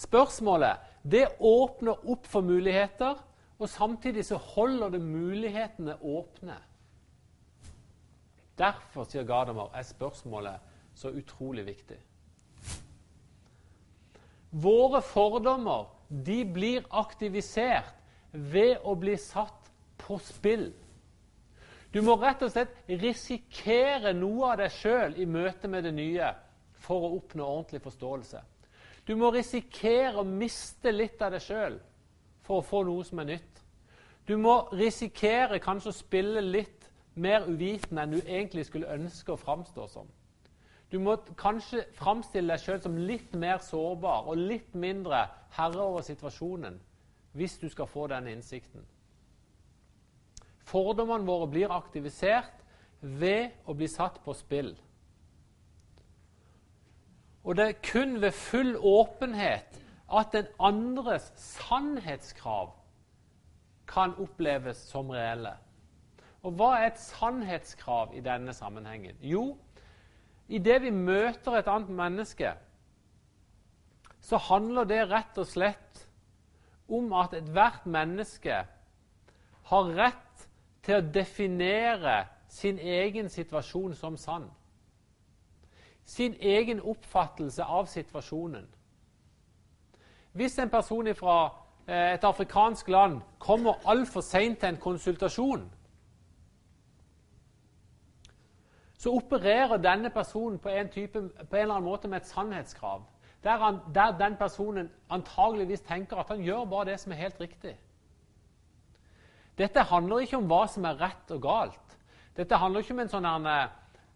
[0.01, 3.19] Spørsmålet det åpner opp for muligheter,
[3.61, 6.57] og samtidig så holder det mulighetene åpne.
[8.57, 11.99] Derfor, sier Gadamer, er spørsmålet så utrolig viktig.
[14.51, 17.95] Våre fordommer de blir aktivisert
[18.33, 20.71] ved å bli satt på spill.
[21.91, 26.33] Du må rett og slett risikere noe av deg sjøl i møte med det nye
[26.81, 28.43] for å oppnå ordentlig forståelse.
[29.07, 31.81] Du må risikere å miste litt av deg sjøl
[32.47, 33.63] for å få noe som er nytt.
[34.27, 39.41] Du må risikere kanskje å spille litt mer uvitende enn du egentlig skulle ønske å
[39.41, 40.07] framstå som.
[40.91, 46.03] Du må kanskje framstille deg sjøl som litt mer sårbar og litt mindre herre over
[46.07, 46.81] situasjonen
[47.39, 48.83] hvis du skal få den innsikten.
[50.67, 52.59] Fordommene våre blir aktivisert
[53.01, 54.75] ved å bli satt på spill.
[57.47, 59.79] Og det er kun ved full åpenhet
[60.11, 62.75] at den andres sannhetskrav
[63.91, 65.55] kan oppleves som reelle.
[66.43, 69.17] Og hva er et sannhetskrav i denne sammenhengen?
[69.23, 69.55] Jo,
[70.51, 72.53] idet vi møter et annet menneske,
[74.21, 76.05] så handler det rett og slett
[76.91, 78.59] om at ethvert menneske
[79.71, 80.47] har rett
[80.83, 84.49] til å definere sin egen situasjon som sann.
[86.05, 88.67] Sin egen oppfattelse av situasjonen.
[90.33, 91.37] Hvis en person fra
[91.87, 95.63] eh, et afrikansk land kommer altfor seint til en konsultasjon,
[99.01, 103.07] så opererer denne personen på en, type, på en eller annen måte med et sannhetskrav.
[103.45, 107.41] Der, han, der, den personen antageligvis tenker at han gjør bare det som er helt
[107.41, 107.79] riktig.
[109.57, 111.97] Dette handler ikke om hva som er rett og galt.
[112.37, 113.49] Dette handler ikke om en, sånn en,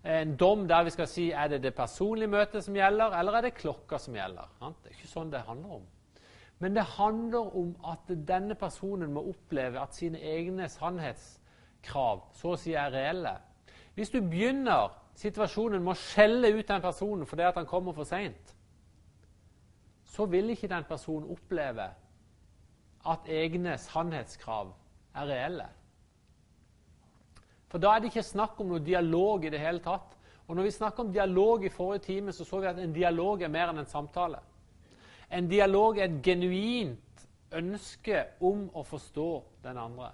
[0.05, 3.49] en dom der vi skal si er det det personlige møtet som gjelder, eller er
[3.49, 4.53] det klokka som gjelder.
[4.61, 5.89] Det er ikke sånn det handler om.
[6.61, 12.61] Men det handler om at denne personen må oppleve at sine egne sannhetskrav så å
[12.61, 13.35] si er reelle.
[13.95, 18.09] Hvis du begynner situasjonen med å skjelle ut den personen fordi at han kommer for
[18.09, 18.55] seint,
[20.15, 21.89] så vil ikke den personen oppleve
[23.11, 24.73] at egne sannhetskrav
[25.15, 25.67] er reelle.
[27.71, 30.13] For da er det ikke snakk om noe dialog i det hele tatt.
[30.47, 33.43] Og når vi snakker om dialog i forrige time, så så vi at en dialog
[33.43, 34.39] er mer enn en samtale.
[35.31, 39.31] En dialog er et genuint ønske om å forstå
[39.65, 40.13] den andre.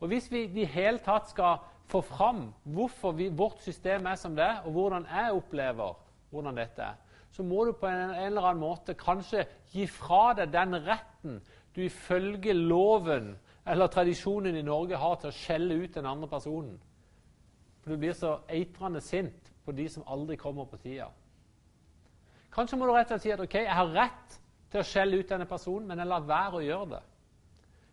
[0.00, 1.58] Og Hvis vi i det hele tatt skal
[1.88, 5.96] få fram hvorfor vi, vårt system er som det og hvordan jeg opplever
[6.30, 6.96] hvordan dette er,
[7.32, 11.40] så må du på en, en eller annen måte kanskje gi fra deg den retten
[11.74, 13.34] du ifølge loven
[13.68, 16.78] eller tradisjonen i Norge har til å skjelle ut den andre personen.
[17.82, 21.10] For du blir så eitrende sint på de som aldri kommer på tida.
[22.54, 24.38] Kanskje må du rett og slett si at ok, jeg har rett
[24.72, 27.02] til å skjelle ut denne personen, men jeg lar være å gjøre det.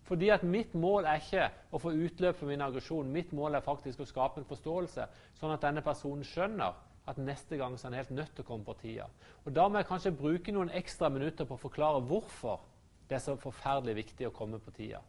[0.05, 3.09] Fordi at mitt mål er ikke å få utløp for min aggresjon.
[3.11, 5.07] Mitt mål er faktisk å skape en forståelse,
[5.39, 6.77] sånn at denne personen skjønner
[7.09, 9.09] at neste gang så er han helt nødt til å komme på tida.
[9.45, 12.61] Og Da må jeg kanskje bruke noen ekstra minutter på å forklare hvorfor
[13.09, 15.01] det er så forferdelig viktig å komme på tida.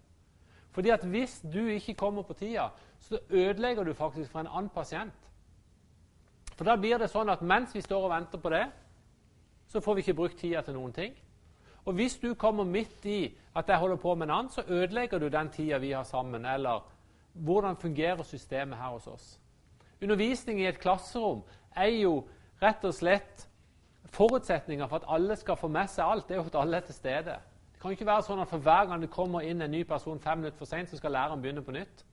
[0.77, 2.69] Fordi at hvis du ikke kommer på tida,
[3.01, 5.15] så ødelegger du faktisk for en annen pasient.
[6.57, 8.67] For da blir det sånn at mens vi står og venter på det,
[9.73, 11.17] så får vi ikke brukt tida til noen ting.
[11.87, 15.19] Og hvis du kommer midt i at jeg holder på med en annen, så ødelegger
[15.19, 16.45] du den tida vi har sammen.
[16.45, 16.83] Eller
[17.33, 19.41] hvordan fungerer systemet her hos oss?
[20.03, 21.45] Undervisning i et klasserom
[21.77, 22.25] er jo
[22.63, 23.47] rett og slett
[24.17, 26.29] forutsetninga for at alle skal få med seg alt.
[26.29, 27.39] Det er jo at alle er til stede.
[27.73, 30.21] Det kan ikke være sånn at for hver gang det kommer inn en ny person
[30.21, 32.05] fem minutter for seint, så skal læreren begynne på nytt.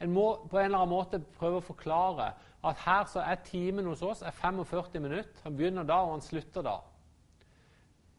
[0.00, 2.32] En må på en eller annen måte prøve å forklare
[2.66, 5.40] at her så er timen hos oss er 45 minutter.
[5.44, 6.76] Han begynner da, og han slutter da.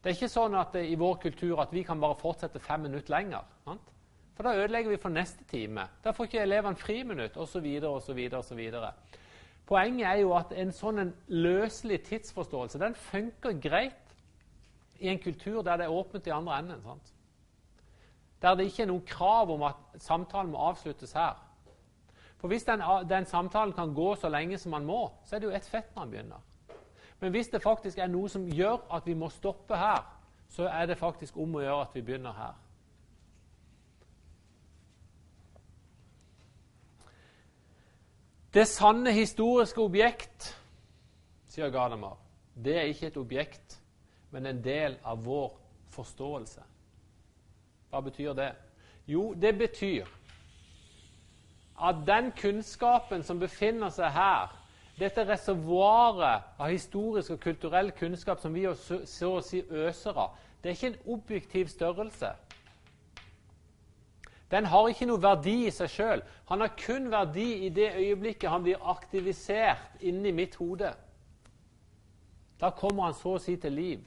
[0.02, 3.12] Det er ikke sånn at i vår kultur at vi kan bare fortsette fem minutter
[3.16, 3.46] lenger.
[3.66, 3.94] Sant?
[4.38, 5.88] For da ødelegger vi for neste time.
[6.04, 7.64] Da får ikke elevene friminutt, osv.
[7.88, 8.20] osv.
[8.38, 8.60] osv.
[9.66, 14.14] Poenget er jo at en sånn en løselig tidsforståelse den funker greit
[15.02, 16.84] i en kultur der det er åpent i andre enden.
[16.86, 17.12] Sant?
[18.42, 21.34] Der det ikke er noen krav om at samtalen må avsluttes her.
[22.38, 25.50] For hvis den, den samtalen kan gå så lenge som man må, så er det
[25.50, 26.46] jo ett fett når man begynner.
[27.20, 30.04] Men hvis det faktisk er noe som gjør at vi må stoppe her,
[30.48, 32.54] så er det faktisk om å gjøre at vi begynner her.
[38.54, 40.54] Det sanne historiske objekt,
[41.52, 42.16] sier Gadamer,
[42.56, 43.80] det er ikke et objekt,
[44.30, 45.52] men en del av vår
[45.92, 46.62] forståelse.
[47.90, 48.52] Hva betyr det?
[49.08, 50.08] Jo, det betyr
[51.78, 54.57] at den kunnskapen som befinner seg her,
[54.98, 60.70] dette reservoaret av historisk og kulturell kunnskap som vi så, å si øser av, det
[60.70, 62.32] er ikke en objektiv størrelse.
[64.50, 66.22] Den har ikke noe verdi i seg sjøl.
[66.48, 70.94] Han har kun verdi i det øyeblikket han blir aktivisert inni mitt hode.
[72.58, 74.00] Da kommer han så å si til liv.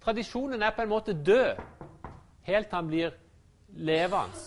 [0.00, 1.58] Tradisjonen er på en måte død
[2.46, 3.18] helt til han blir
[3.74, 4.46] levende.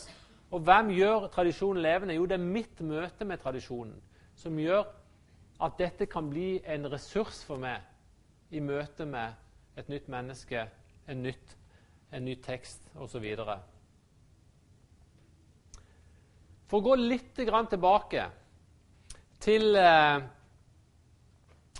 [0.51, 2.15] Og hvem gjør tradisjonen levende?
[2.15, 3.99] Jo, det er mitt møte med tradisjonen
[4.39, 4.87] som gjør
[5.61, 7.85] at dette kan bli en ressurs for meg
[8.51, 9.37] i møte med
[9.77, 10.65] et nytt menneske,
[11.07, 11.55] en, nytt,
[12.11, 13.27] en ny tekst osv.
[16.67, 18.25] For å gå litt tilbake
[19.41, 20.17] til eh,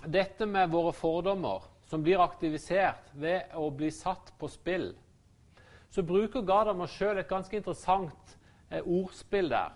[0.06, 4.92] dette med våre fordommer som blir aktivisert ved å bli satt på spill,
[5.92, 8.36] så bruker Gadamer sjøl et ganske interessant
[8.70, 9.74] eh, ordspill der.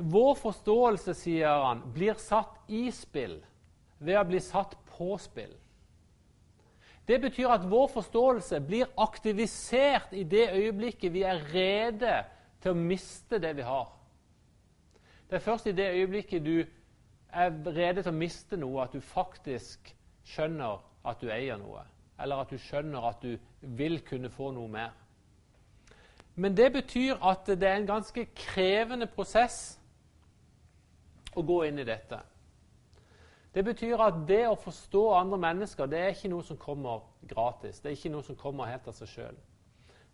[0.00, 3.36] Vår forståelse, sier han, blir satt i spill
[4.00, 5.52] ved å bli satt på spill.
[7.04, 12.20] Det betyr at vår forståelse blir aktivisert i det øyeblikket vi er rede
[12.62, 13.88] til å miste det vi har.
[15.28, 16.56] Det er først i det øyeblikket du
[17.30, 19.92] er rede til å miste noe, at du faktisk
[20.26, 21.84] skjønner at du eier noe.
[22.20, 24.96] Eller at du skjønner at du vil kunne få noe mer.
[26.34, 29.79] Men det betyr at det er en ganske krevende prosess
[31.36, 32.18] å gå inn i dette.
[33.54, 37.80] Det betyr at det å forstå andre mennesker det er ikke noe som kommer gratis.
[37.80, 39.40] Det er ikke noe som kommer helt av seg sjøl.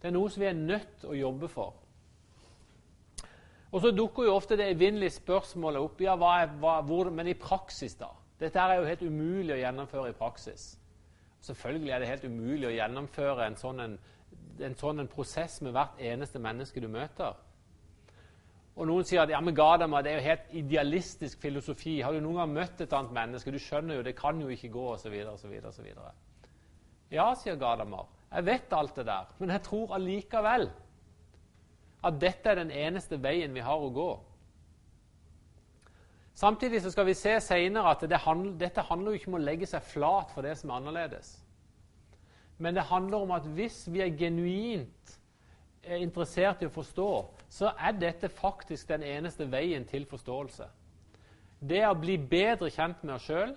[0.01, 1.75] Det er noe som vi er nødt til å jobbe for.
[3.73, 6.01] Og så dukker jo ofte det evinnelige spørsmålet opp.
[6.01, 8.09] ja, hva er, hva, hvor, Men i praksis, da?
[8.41, 10.79] Dette er jo helt umulig å gjennomføre i praksis.
[11.41, 13.99] Selvfølgelig er det helt umulig å gjennomføre en sånn, en,
[14.61, 17.37] en sånn en prosess med hvert eneste menneske du møter.
[18.77, 21.95] Og Noen sier at ja, men Gadamer, det er jo helt idealistisk filosofi.
[22.05, 23.55] Har du noen gang møtt et annet menneske?
[23.55, 25.15] Du skjønner jo, det kan jo ikke gå, osv.
[25.33, 25.95] osv.
[27.13, 30.69] Ja, sier Gadamer, Jeg vet alt det der, men jeg tror allikevel
[32.05, 34.11] at dette er den eneste veien vi har å gå.
[36.37, 39.45] Samtidig så skal vi se senere at det handl dette handler jo ikke om å
[39.47, 41.31] legge seg flat for det som er annerledes.
[42.59, 45.17] Men det handler om at hvis vi er genuint
[45.83, 47.09] er interessert i å forstå,
[47.49, 50.67] så er dette faktisk den eneste veien til forståelse.
[51.61, 53.55] Det å bli bedre kjent med oss sjøl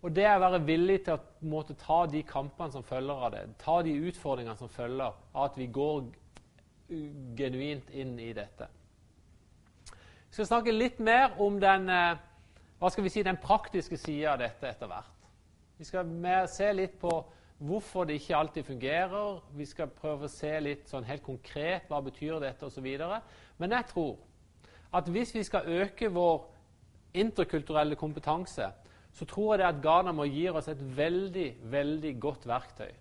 [0.00, 3.42] og det å være villig til å måtte ta de kampene som følger av det,
[3.60, 6.06] ta de utfordringene som følger av at vi går
[7.36, 8.68] genuint inn i dette.
[10.30, 12.16] Vi skal snakke litt mer om den, eh,
[12.78, 15.28] hva skal vi si, den praktiske sida av dette etter hvert.
[15.76, 16.06] Vi skal
[16.48, 17.12] se litt på
[17.60, 19.40] hvorfor det ikke alltid fungerer.
[19.56, 22.86] Vi skal prøve å se litt sånn helt konkret hva betyr dette osv.
[23.60, 24.16] Men jeg tror
[24.96, 26.48] at hvis vi skal øke vår
[27.20, 28.70] interkulturelle kompetanse,
[29.12, 32.92] så tror jeg det at Ghanamo gir oss et veldig, veldig godt verktøy.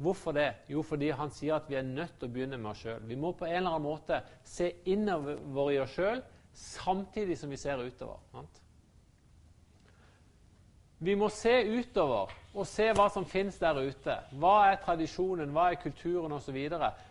[0.00, 0.48] Hvorfor det?
[0.72, 3.02] Jo, fordi han sier at vi er nødt til å begynne med oss sjøl.
[3.04, 6.22] Vi må på en eller annen måte se innover i oss sjøl
[6.56, 8.20] samtidig som vi ser utover.
[8.32, 8.62] Sant?
[11.00, 14.16] Vi må se utover og se hva som finnes der ute.
[14.38, 16.58] Hva er tradisjonen, hva er kulturen osv.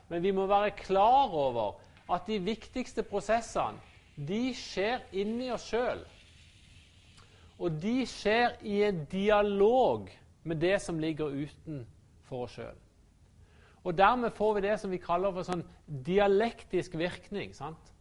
[0.10, 1.80] Men vi må være klar over
[2.12, 3.80] at de viktigste prosessene
[4.19, 6.02] de skjer inni oss sjøl.
[7.60, 10.10] Og de skjer i en dialog
[10.43, 12.78] med det som ligger utenfor oss sjøl.
[13.88, 17.54] Og dermed får vi det som vi kaller for sånn dialektisk virkning.
[17.56, 17.93] sant?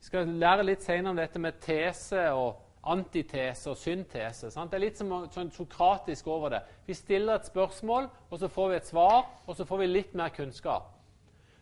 [0.00, 4.50] Vi skal lære litt senere om dette med tese og antitese og syntese.
[4.50, 4.70] Sant?
[4.72, 6.60] Det er litt som sånn sokratisk over det.
[6.86, 10.14] Vi stiller et spørsmål, og så får vi et svar, og så får vi litt
[10.16, 10.88] mer kunnskap.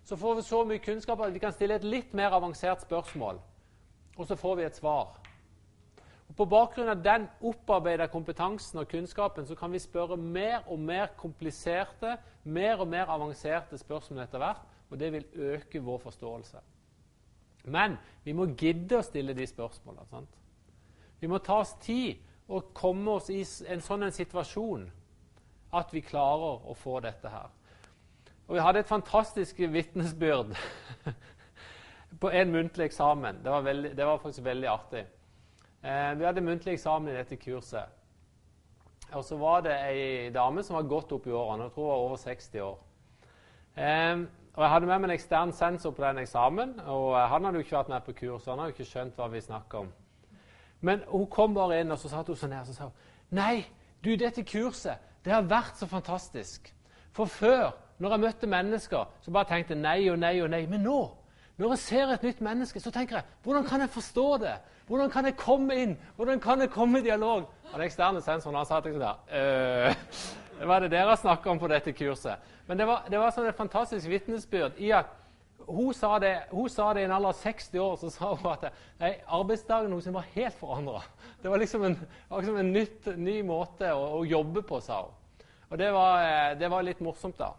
[0.05, 3.41] Så får vi så mye kunnskap at vi kan stille et litt mer avansert spørsmål,
[4.17, 5.19] og så får vi et svar.
[6.29, 10.79] Og På bakgrunn av den opparbeida kompetansen og kunnskapen så kan vi spørre mer og
[10.79, 16.61] mer kompliserte, mer og mer avanserte spørsmål etter hvert, og det vil øke vår forståelse.
[17.69, 20.25] Men vi må gidde å stille de spørsmålene.
[21.21, 24.87] Vi må ta oss tid og komme oss i en sånn en situasjon
[25.77, 27.51] at vi klarer å få dette her.
[28.49, 30.55] Og Vi hadde et fantastisk vitnesbyrd
[32.23, 33.43] på en muntlig eksamen.
[33.45, 35.05] Det var, veldig, det var faktisk veldig artig.
[35.83, 37.93] Eh, vi hadde muntlig eksamen i dette kurset.
[39.13, 41.69] Og så var det ei dame som var godt opp i årene.
[41.69, 42.81] Jeg tror hun var over 60 år.
[43.77, 44.25] Eh,
[44.57, 46.81] og Jeg hadde med meg en ekstern sensor på den eksamen.
[46.81, 49.29] og Han hadde jo ikke vært med på kurset, han hadde jo ikke skjønt hva
[49.31, 49.93] vi snakka om.
[50.81, 53.05] Men hun kom bare inn og så satt hun sånn her så sa hun,
[53.35, 53.67] Nei,
[54.05, 56.71] du, dette kurset det har vært så fantastisk.
[57.13, 60.67] For før, når jeg møtte mennesker, så bare tenkte jeg nei og nei og nei.
[60.71, 61.01] Men nå
[61.59, 64.53] Når jeg ser et nytt menneske, så tenker jeg hvordan kan jeg forstå det?
[64.87, 65.97] Hvordan kan jeg komme inn?
[66.17, 67.49] Hvordan kan jeg komme i dialog?
[67.73, 69.95] Og Den eksterne sensoren han sa liksom der øh,
[70.61, 72.39] Det var det dere snakker om på dette kurset.
[72.67, 75.11] Men det var, det var sånn et fantastisk vitnesbyrd i at
[75.69, 77.97] hun sa, det, hun sa det i en alder av 60 år.
[78.01, 78.67] Så sa hun at
[79.01, 81.03] nei, arbeidsdagen hennes var helt forandra.
[81.43, 81.97] Det var liksom en,
[82.33, 85.47] liksom en nytt, ny måte å, å, jobbe på, sa hun.
[85.69, 87.53] Og det var, eh, det var litt morsomt, da.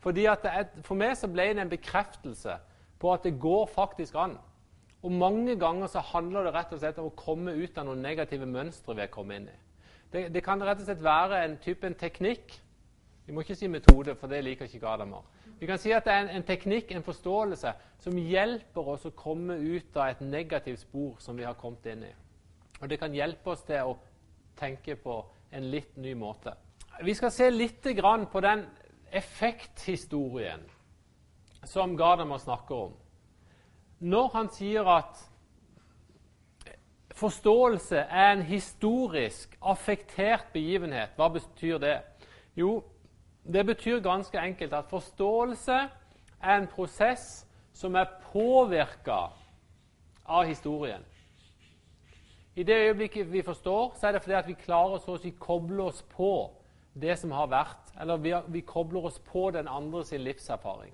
[0.00, 2.56] Fordi det, For meg så ble det en bekreftelse
[3.00, 4.38] på at det går faktisk an.
[5.02, 8.02] Og mange ganger så handler det rett og slett om å komme ut av noen
[8.04, 9.58] negative mønstre vi er kommet inn i.
[10.10, 12.56] Det, det, kan rett og slett være en type en teknikk.
[13.26, 15.22] Vi må ikke si metode, for det liker ikke Gadamer.
[15.60, 19.12] Vi kan si at det er en, en, teknikk, en forståelse, som hjelper oss å
[19.12, 22.12] komme ut av et negativt spor som vi har kommet inn i.
[22.80, 23.98] Og det kan hjelpe oss til å
[24.56, 25.18] tenke på
[25.52, 26.54] en litt ny måte.
[27.04, 28.64] Vi skal se litt på den
[29.12, 30.64] effekthistorien
[31.64, 32.94] som Gardamer snakker om,
[34.00, 35.20] når han sier at
[37.20, 41.98] forståelse er en historisk, affektert begivenhet, hva betyr det?
[42.56, 42.78] Jo,
[43.44, 45.78] det betyr ganske enkelt at forståelse
[46.42, 49.30] er en prosess som er påvirka
[50.26, 51.04] av historien.
[52.54, 55.82] I det øyeblikket vi forstår, så er det fordi at vi klarer å si, koble
[55.88, 56.50] oss på
[56.94, 57.92] det som har vært.
[58.00, 60.92] Eller vi, vi kobler oss på den andre sin livserfaring.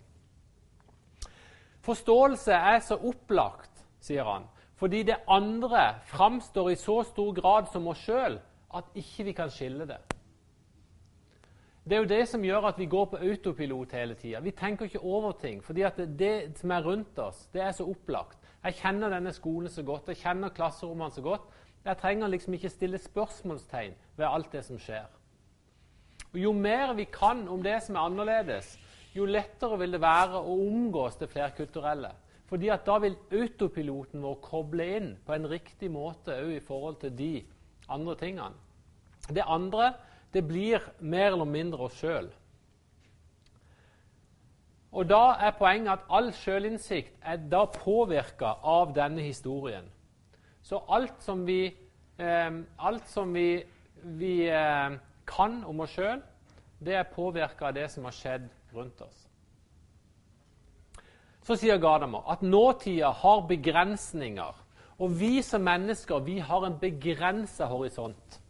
[1.86, 7.86] Forståelse er så opplagt, sier han, fordi det andre framstår i så stor grad som
[7.88, 8.38] oss sjøl
[8.74, 10.00] at ikke vi kan skille det.
[11.86, 14.40] Det er jo det som gjør at vi går på autopilot hele tida.
[14.42, 15.62] Vi tenker ikke over ting.
[15.62, 18.38] fordi at det, det, som er rundt oss, det er så opplagt.
[18.64, 21.42] Jeg kjenner denne skolen så godt, jeg kjenner klasserommene så godt.
[21.84, 25.06] Jeg trenger liksom ikke stille spørsmålstegn ved alt det som skjer.
[26.32, 28.78] Og Jo mer vi kan om det som er annerledes,
[29.14, 32.10] jo lettere vil det være å omgås det flerkulturelle.
[32.46, 37.00] Fordi at Da vil autopiloten vår koble inn på en riktig måte òg i forhold
[37.00, 37.44] til de
[37.88, 38.54] andre tingene.
[39.30, 39.94] Det andre
[40.36, 42.28] det blir mer eller mindre oss sjøl.
[44.92, 49.88] Og Da er poenget at all sjølinnsikt er da påvirka av denne historien.
[50.62, 51.74] Så alt som vi,
[52.18, 53.64] eh, alt som vi,
[54.02, 56.22] vi eh, kan om oss sjøl,
[56.80, 59.26] det er påvirka av det som har skjedd rundt oss.
[61.46, 64.54] Så sier Gadamer at nåtida har begrensninger.
[64.98, 68.40] Og vi som mennesker vi har en begrensa horisont.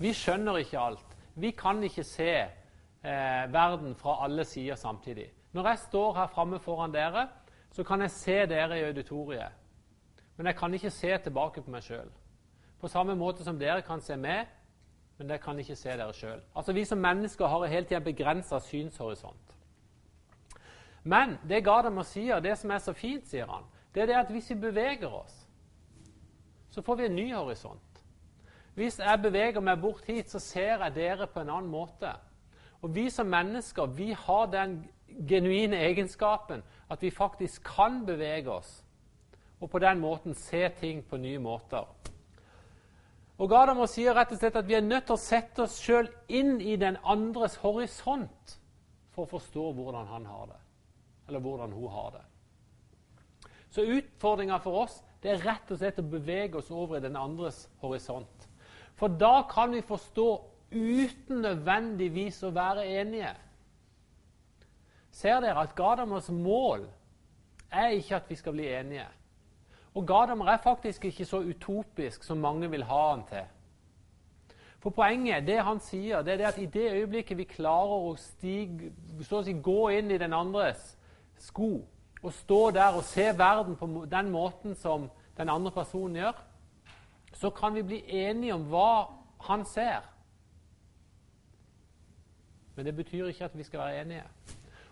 [0.00, 1.16] Vi skjønner ikke alt.
[1.36, 5.28] Vi kan ikke se eh, verden fra alle sider samtidig.
[5.52, 7.28] Når jeg står her framme foran dere,
[7.70, 9.52] så kan jeg se dere i auditoriet.
[10.36, 12.08] Men jeg kan ikke se tilbake på meg sjøl.
[12.80, 14.48] På samme måte som dere kan se meg,
[15.18, 16.40] men dere kan ikke se dere sjøl.
[16.56, 19.56] Altså, vi som mennesker har hele tida begrensa synshorisont.
[21.04, 24.32] Men det Gardam sier, det som er så fint, sier han, det er det at
[24.32, 25.46] hvis vi beveger oss,
[26.70, 27.89] så får vi en ny horisont.
[28.74, 32.12] Hvis jeg beveger meg bort hit, så ser jeg dere på en annen måte.
[32.80, 34.78] Og vi som mennesker vi har den
[35.28, 38.84] genuine egenskapen at vi faktisk kan bevege oss,
[39.60, 41.84] og på den måten se ting på nye måter.
[43.40, 46.08] Og Gadamer sier rett og slett at vi er nødt til å sette oss sjøl
[46.28, 48.56] inn i den andres horisont
[49.14, 50.58] for å forstå hvordan han har det,
[51.28, 52.26] eller hvordan hun har det.
[53.70, 57.16] Så utfordringa for oss det er rett og slett å bevege oss over i den
[57.16, 58.49] andres horisont.
[59.00, 60.28] For da kan vi forstå
[60.70, 63.30] uten nødvendigvis å være enige.
[65.10, 66.84] Ser dere at Gadamers mål
[67.72, 69.06] er ikke at vi skal bli enige.
[69.94, 73.48] Og Gadamer er faktisk ikke så utopisk som mange vil ha han til.
[74.80, 78.14] For Poenget det han sier, det er det at i det øyeblikket vi klarer å
[78.20, 78.92] stige,
[79.24, 80.94] så å si, gå inn i den andres
[81.40, 81.72] sko
[82.20, 86.36] og stå der og se verden på den måten som den andre personen gjør,
[87.40, 89.08] så kan vi bli enige om hva
[89.46, 90.04] han ser.
[92.76, 94.24] Men det betyr ikke at vi skal være enige.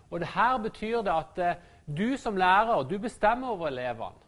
[0.09, 1.61] Og det her betyr det at eh,
[1.97, 4.27] du som lærer du bestemmer over elevene.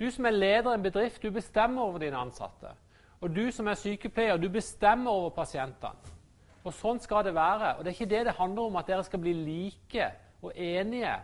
[0.00, 2.72] Du som er leder i en bedrift, du bestemmer over dine ansatte.
[3.20, 6.16] Og du som er sykepleier, du bestemmer over pasientene.
[6.64, 7.76] Og Sånn skal det være.
[7.76, 10.10] Og Det er ikke det det handler om at dere skal bli like
[10.42, 11.14] og enige.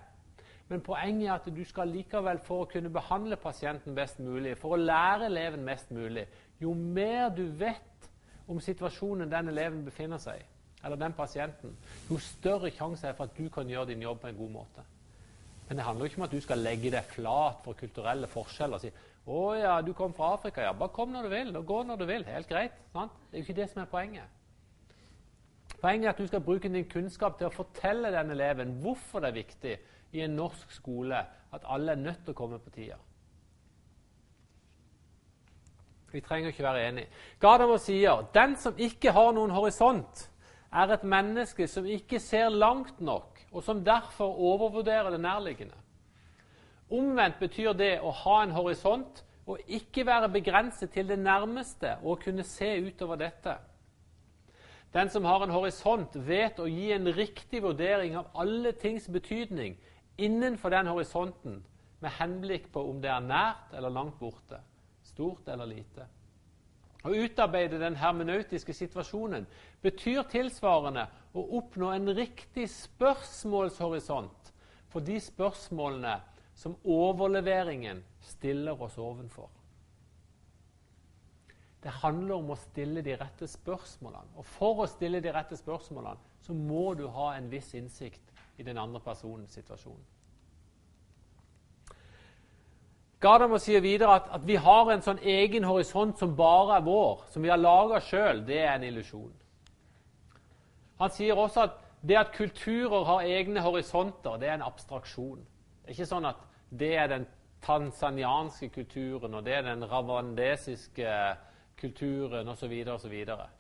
[0.68, 4.74] Men poenget er at du skal likevel, for å kunne behandle pasienten best mulig, for
[4.74, 6.26] å lære eleven mest mulig
[6.58, 8.10] Jo mer du vet
[8.48, 10.44] om situasjonen den eleven befinner seg i,
[10.84, 11.74] eller den pasienten,
[12.08, 14.84] jo større sjanse er for at du kan gjøre din jobb på en god måte.
[15.68, 18.78] Men det handler jo ikke om at du skal legge deg flat for kulturelle forskjeller
[18.78, 18.92] og si
[19.26, 20.62] 'Å ja, du kom fra Afrika.
[20.62, 22.72] Ja, bare kom når du vil, og gå når du vil.' Helt greit.
[22.92, 23.12] Sant?
[23.30, 24.22] Det er jo ikke det som er poenget.
[25.80, 29.28] Poenget er at du skal bruke din kunnskap til å fortelle den eleven hvorfor det
[29.28, 29.78] er viktig
[30.12, 31.18] i en norsk skole
[31.52, 32.98] at alle er nødt til å komme på tida.
[36.12, 37.11] Vi trenger ikke være enige.
[37.40, 40.28] Gadamer sier den som ikke har noen horisont,
[40.72, 45.76] er et menneske som ikke ser langt nok, og som derfor overvurderer det nærliggende.
[46.90, 52.20] Omvendt betyr det å ha en horisont og ikke være begrenset til det nærmeste og
[52.22, 53.57] kunne se utover dette.
[54.94, 59.76] Den som har en horisont, vet å gi en riktig vurdering av alle tings betydning
[60.16, 61.64] innenfor den horisonten,
[62.00, 64.60] med henblikk på om det er nært eller langt borte,
[65.06, 66.04] stort eller lite.
[67.06, 69.46] Å utarbeide den hermenautiske situasjonen
[69.84, 71.06] betyr tilsvarende
[71.36, 74.52] å oppnå en riktig spørsmålshorisont
[74.92, 76.16] for de spørsmålene
[76.56, 79.48] som overleveringen stiller oss ovenfor.
[81.84, 84.32] Det handler om å stille de rette spørsmålene.
[84.40, 88.62] Og for å stille de rette spørsmålene så må du ha en viss innsikt i
[88.62, 90.00] den andre personens situasjon.
[93.20, 97.24] Gadamer sier videre at, at, vi har en sånn egen horisont som bare er vår,
[97.32, 98.44] som vi har laga sjøl.
[98.46, 99.32] Det er en illusjon.
[101.00, 105.40] Han sier også at det at kulturer har egne horisonter, det er en abstraksjon.
[105.80, 107.26] Det er ikke sånn at det er den
[107.64, 111.16] tanzanianske kulturen, og det er den ravandesiske
[111.80, 112.72] kulturen osv.
[112.94, 113.16] osv.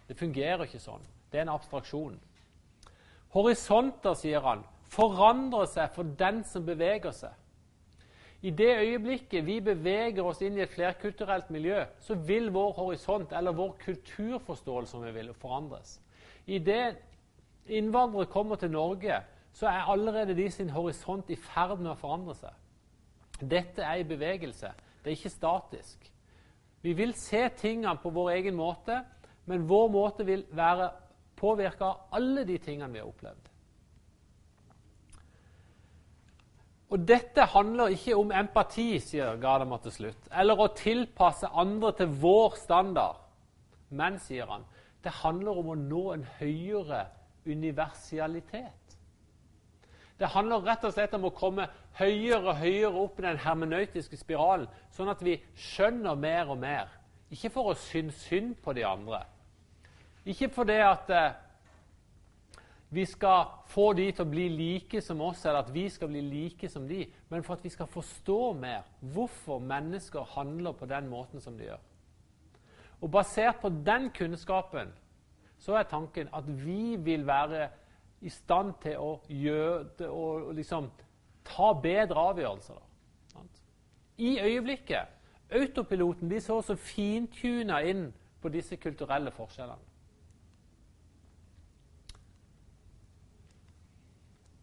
[0.08, 1.04] Det fungerer ikke sånn.
[1.32, 2.16] Det er en abstraksjon.
[3.34, 4.62] Horisonter, sier han,
[4.92, 7.34] forandrer seg for den som beveger seg.
[8.46, 13.32] I det øyeblikket vi beveger oss inn i et flerkulturelt miljø, så vil vår horisont,
[13.32, 15.96] eller vår kulturforståelse, vi vil, forandres.
[16.46, 16.96] I det
[17.66, 19.22] innvandrere kommer til Norge,
[19.56, 22.52] så er allerede de sin horisont i ferd med å forandre seg.
[23.40, 24.70] Dette er i bevegelse.
[25.02, 26.06] Det er ikke statisk.
[26.84, 29.00] Vi vil se tingene på vår egen måte,
[29.46, 30.90] men vår måte vil være
[31.36, 33.48] påvirka av alle de tingene vi har opplevd.
[36.94, 42.12] Og dette handler ikke om empati, sier Gadamer til slutt, eller å tilpasse andre til
[42.22, 43.22] vår standard.
[43.90, 44.66] Men, sier han,
[45.02, 47.06] det handler om å nå en høyere
[47.46, 48.96] universalitet.
[50.16, 51.66] Det handler rett og slett om å komme
[51.98, 55.36] høyere og høyere opp i den hermenøytiske spiralen, sånn at vi
[55.74, 56.92] skjønner mer og mer.
[57.34, 59.24] Ikke for å synes synd på de andre.
[60.26, 61.34] Ikke fordi at eh,
[62.90, 66.22] vi skal få de til å bli like som oss, eller at vi skal bli
[66.22, 71.08] like som de, men for at vi skal forstå mer hvorfor mennesker handler på den
[71.10, 71.82] måten som de gjør.
[73.00, 74.94] Og Basert på den kunnskapen
[75.58, 77.68] så er tanken at vi vil være
[78.24, 80.88] i stand til å gjøre og liksom
[81.46, 82.78] ta bedre avgjørelser.
[83.34, 83.44] Da.
[84.16, 85.12] I øyeblikket
[85.46, 88.08] Autopiloten de så så fintuna inn
[88.42, 89.85] på disse kulturelle forskjellene.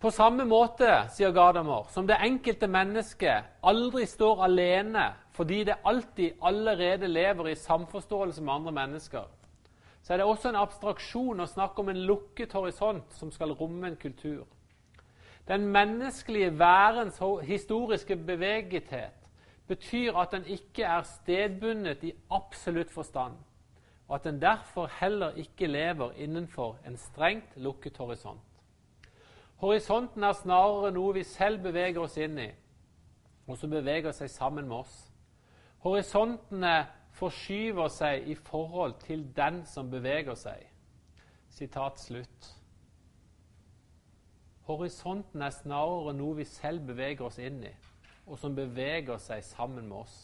[0.03, 6.41] På samme måte, sier Gadamer, som det enkelte mennesket aldri står alene fordi det alltid
[6.43, 9.29] allerede lever i samforståelse med andre mennesker,
[10.03, 13.87] så er det også en abstraksjon å snakke om en lukket horisont som skal romme
[13.87, 14.43] en kultur.
[15.47, 19.31] Den menneskelige værens historiske bevegethet
[19.71, 23.39] betyr at den ikke er stedbundet i absolutt forstand,
[24.09, 28.43] og at den derfor heller ikke lever innenfor en strengt lukket horisont.
[29.63, 32.49] Horisonten er snarere noe vi selv beveger oss inn i,
[33.47, 34.97] og som beveger seg sammen med oss.
[35.85, 36.73] Horisontene
[37.15, 40.65] forskyver seg i forhold til den som beveger seg.
[41.53, 42.49] Sitat slutt.
[44.67, 47.73] Horisonten er snarere noe vi selv beveger oss inn i,
[48.27, 50.19] og som beveger seg sammen med oss.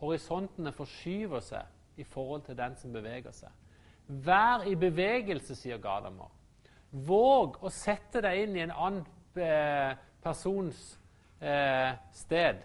[0.00, 3.52] Horisontene forskyver seg i forhold til den som beveger seg.
[4.08, 6.39] Vær i bevegelse, sier Gadamer.
[6.90, 9.04] Våg å sette deg inn i en annen
[9.38, 10.80] eh, persons
[11.38, 12.64] eh, sted.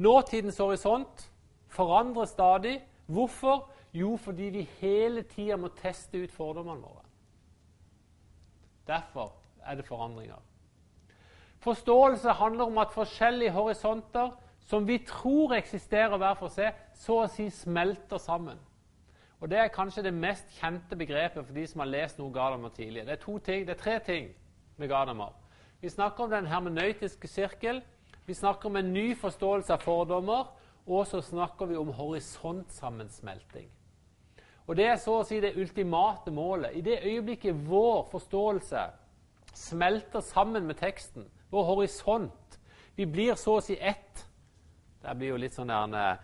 [0.00, 1.26] Nåtidens horisont
[1.68, 2.78] forandrer stadig.
[3.06, 3.68] Hvorfor?
[3.92, 7.04] Jo, fordi vi hele tida må teste ut fordommene våre.
[8.86, 9.34] Derfor
[9.66, 10.38] er det forandringer.
[11.60, 14.30] Forståelse handler om at forskjellige horisonter
[14.70, 18.58] som vi tror eksisterer hver for seg, så å si smelter sammen.
[19.40, 22.68] Og Det er kanskje det mest kjente begrepet for de som har lest noe Gadamer
[22.76, 23.06] tidligere.
[23.06, 24.28] Det er, ting, det er tre ting
[24.76, 25.32] med Gadamer.
[25.80, 27.80] Vi snakker om den hermenøytiske sirkel.
[28.26, 30.50] Vi snakker om en ny forståelse av fordommer.
[30.86, 33.70] Og så snakker vi om horisontsammensmelting.
[34.66, 36.76] Og Det er så å si det ultimate målet.
[36.76, 38.84] I det øyeblikket vår forståelse
[39.54, 42.58] smelter sammen med teksten, vår horisont
[42.96, 44.26] Vi blir så å si ett.
[45.02, 46.18] Det blir jo litt sånn der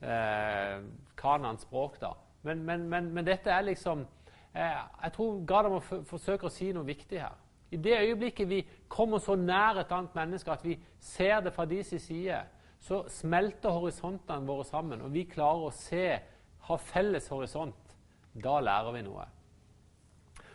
[0.00, 0.82] eh,
[1.18, 2.12] Kanans språk, da.
[2.42, 4.06] Men, men, men, men, dette er liksom
[4.54, 7.36] eh, Jeg tror Gadamer forsøker å si noe viktig her.
[7.70, 11.64] I det øyeblikket vi kommer så nær et annet menneske at vi ser det fra
[11.64, 12.40] deres side,
[12.80, 16.06] så smelter horisontene våre sammen, og vi klarer å se,
[16.66, 17.94] ha felles horisont.
[18.34, 19.26] Da lærer vi noe.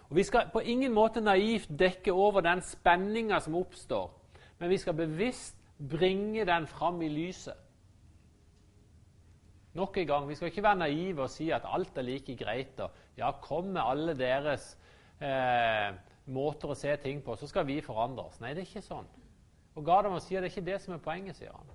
[0.09, 4.11] Og Vi skal på ingen måte naivt dekke over den spenninga som oppstår,
[4.59, 7.57] men vi skal bevisst bringe den fram i lyset.
[9.75, 12.79] Nok en gang, Vi skal ikke være naive og si at alt er like greit.
[12.79, 14.77] og ja, Kom med alle deres
[15.19, 15.91] eh,
[16.25, 18.39] måter å se ting på, så skal vi forandre oss.
[18.39, 19.09] Nei, det er ikke sånn.
[19.75, 21.73] Og Gardamer sier det er ikke det som er poenget, sier han.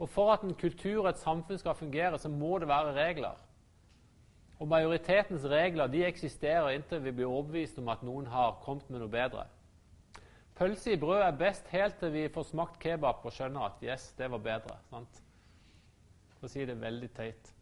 [0.00, 3.38] Og For at en kultur og et samfunn skal fungere, så må det være regler.
[4.60, 9.00] Og majoritetens regler de eksisterer inntil vi blir overbevist om at noen har kommet med
[9.00, 9.46] noe bedre.
[10.58, 14.10] Pølse i brød er best helt til vi får smakt kebab og skjønner at yes,
[14.18, 14.76] det var bedre.
[14.90, 15.22] sant?
[16.40, 17.52] For å si det veldig teit.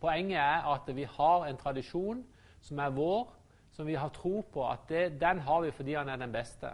[0.00, 2.22] Poenget er at vi har en tradisjon
[2.64, 3.26] som er vår,
[3.74, 6.70] som vi har tro på at det, den har vi fordi han er den beste.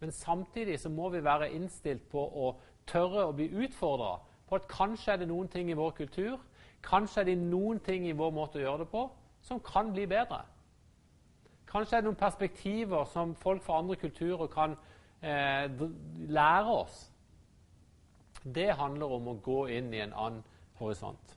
[0.00, 2.54] Men samtidig så må vi være innstilt på å
[2.88, 4.14] tørre å bli utfordra
[4.48, 6.38] på at kanskje er det noen ting i vår kultur
[6.82, 9.04] Kanskje er det noen ting i vår måte å gjøre det på
[9.44, 10.42] som kan bli bedre.
[11.68, 14.76] Kanskje er det noen perspektiver som folk fra andre kulturer kan
[15.22, 15.68] eh,
[16.28, 17.09] lære oss.
[18.42, 20.42] Det handler om å gå inn i en annen
[20.80, 21.36] horisont.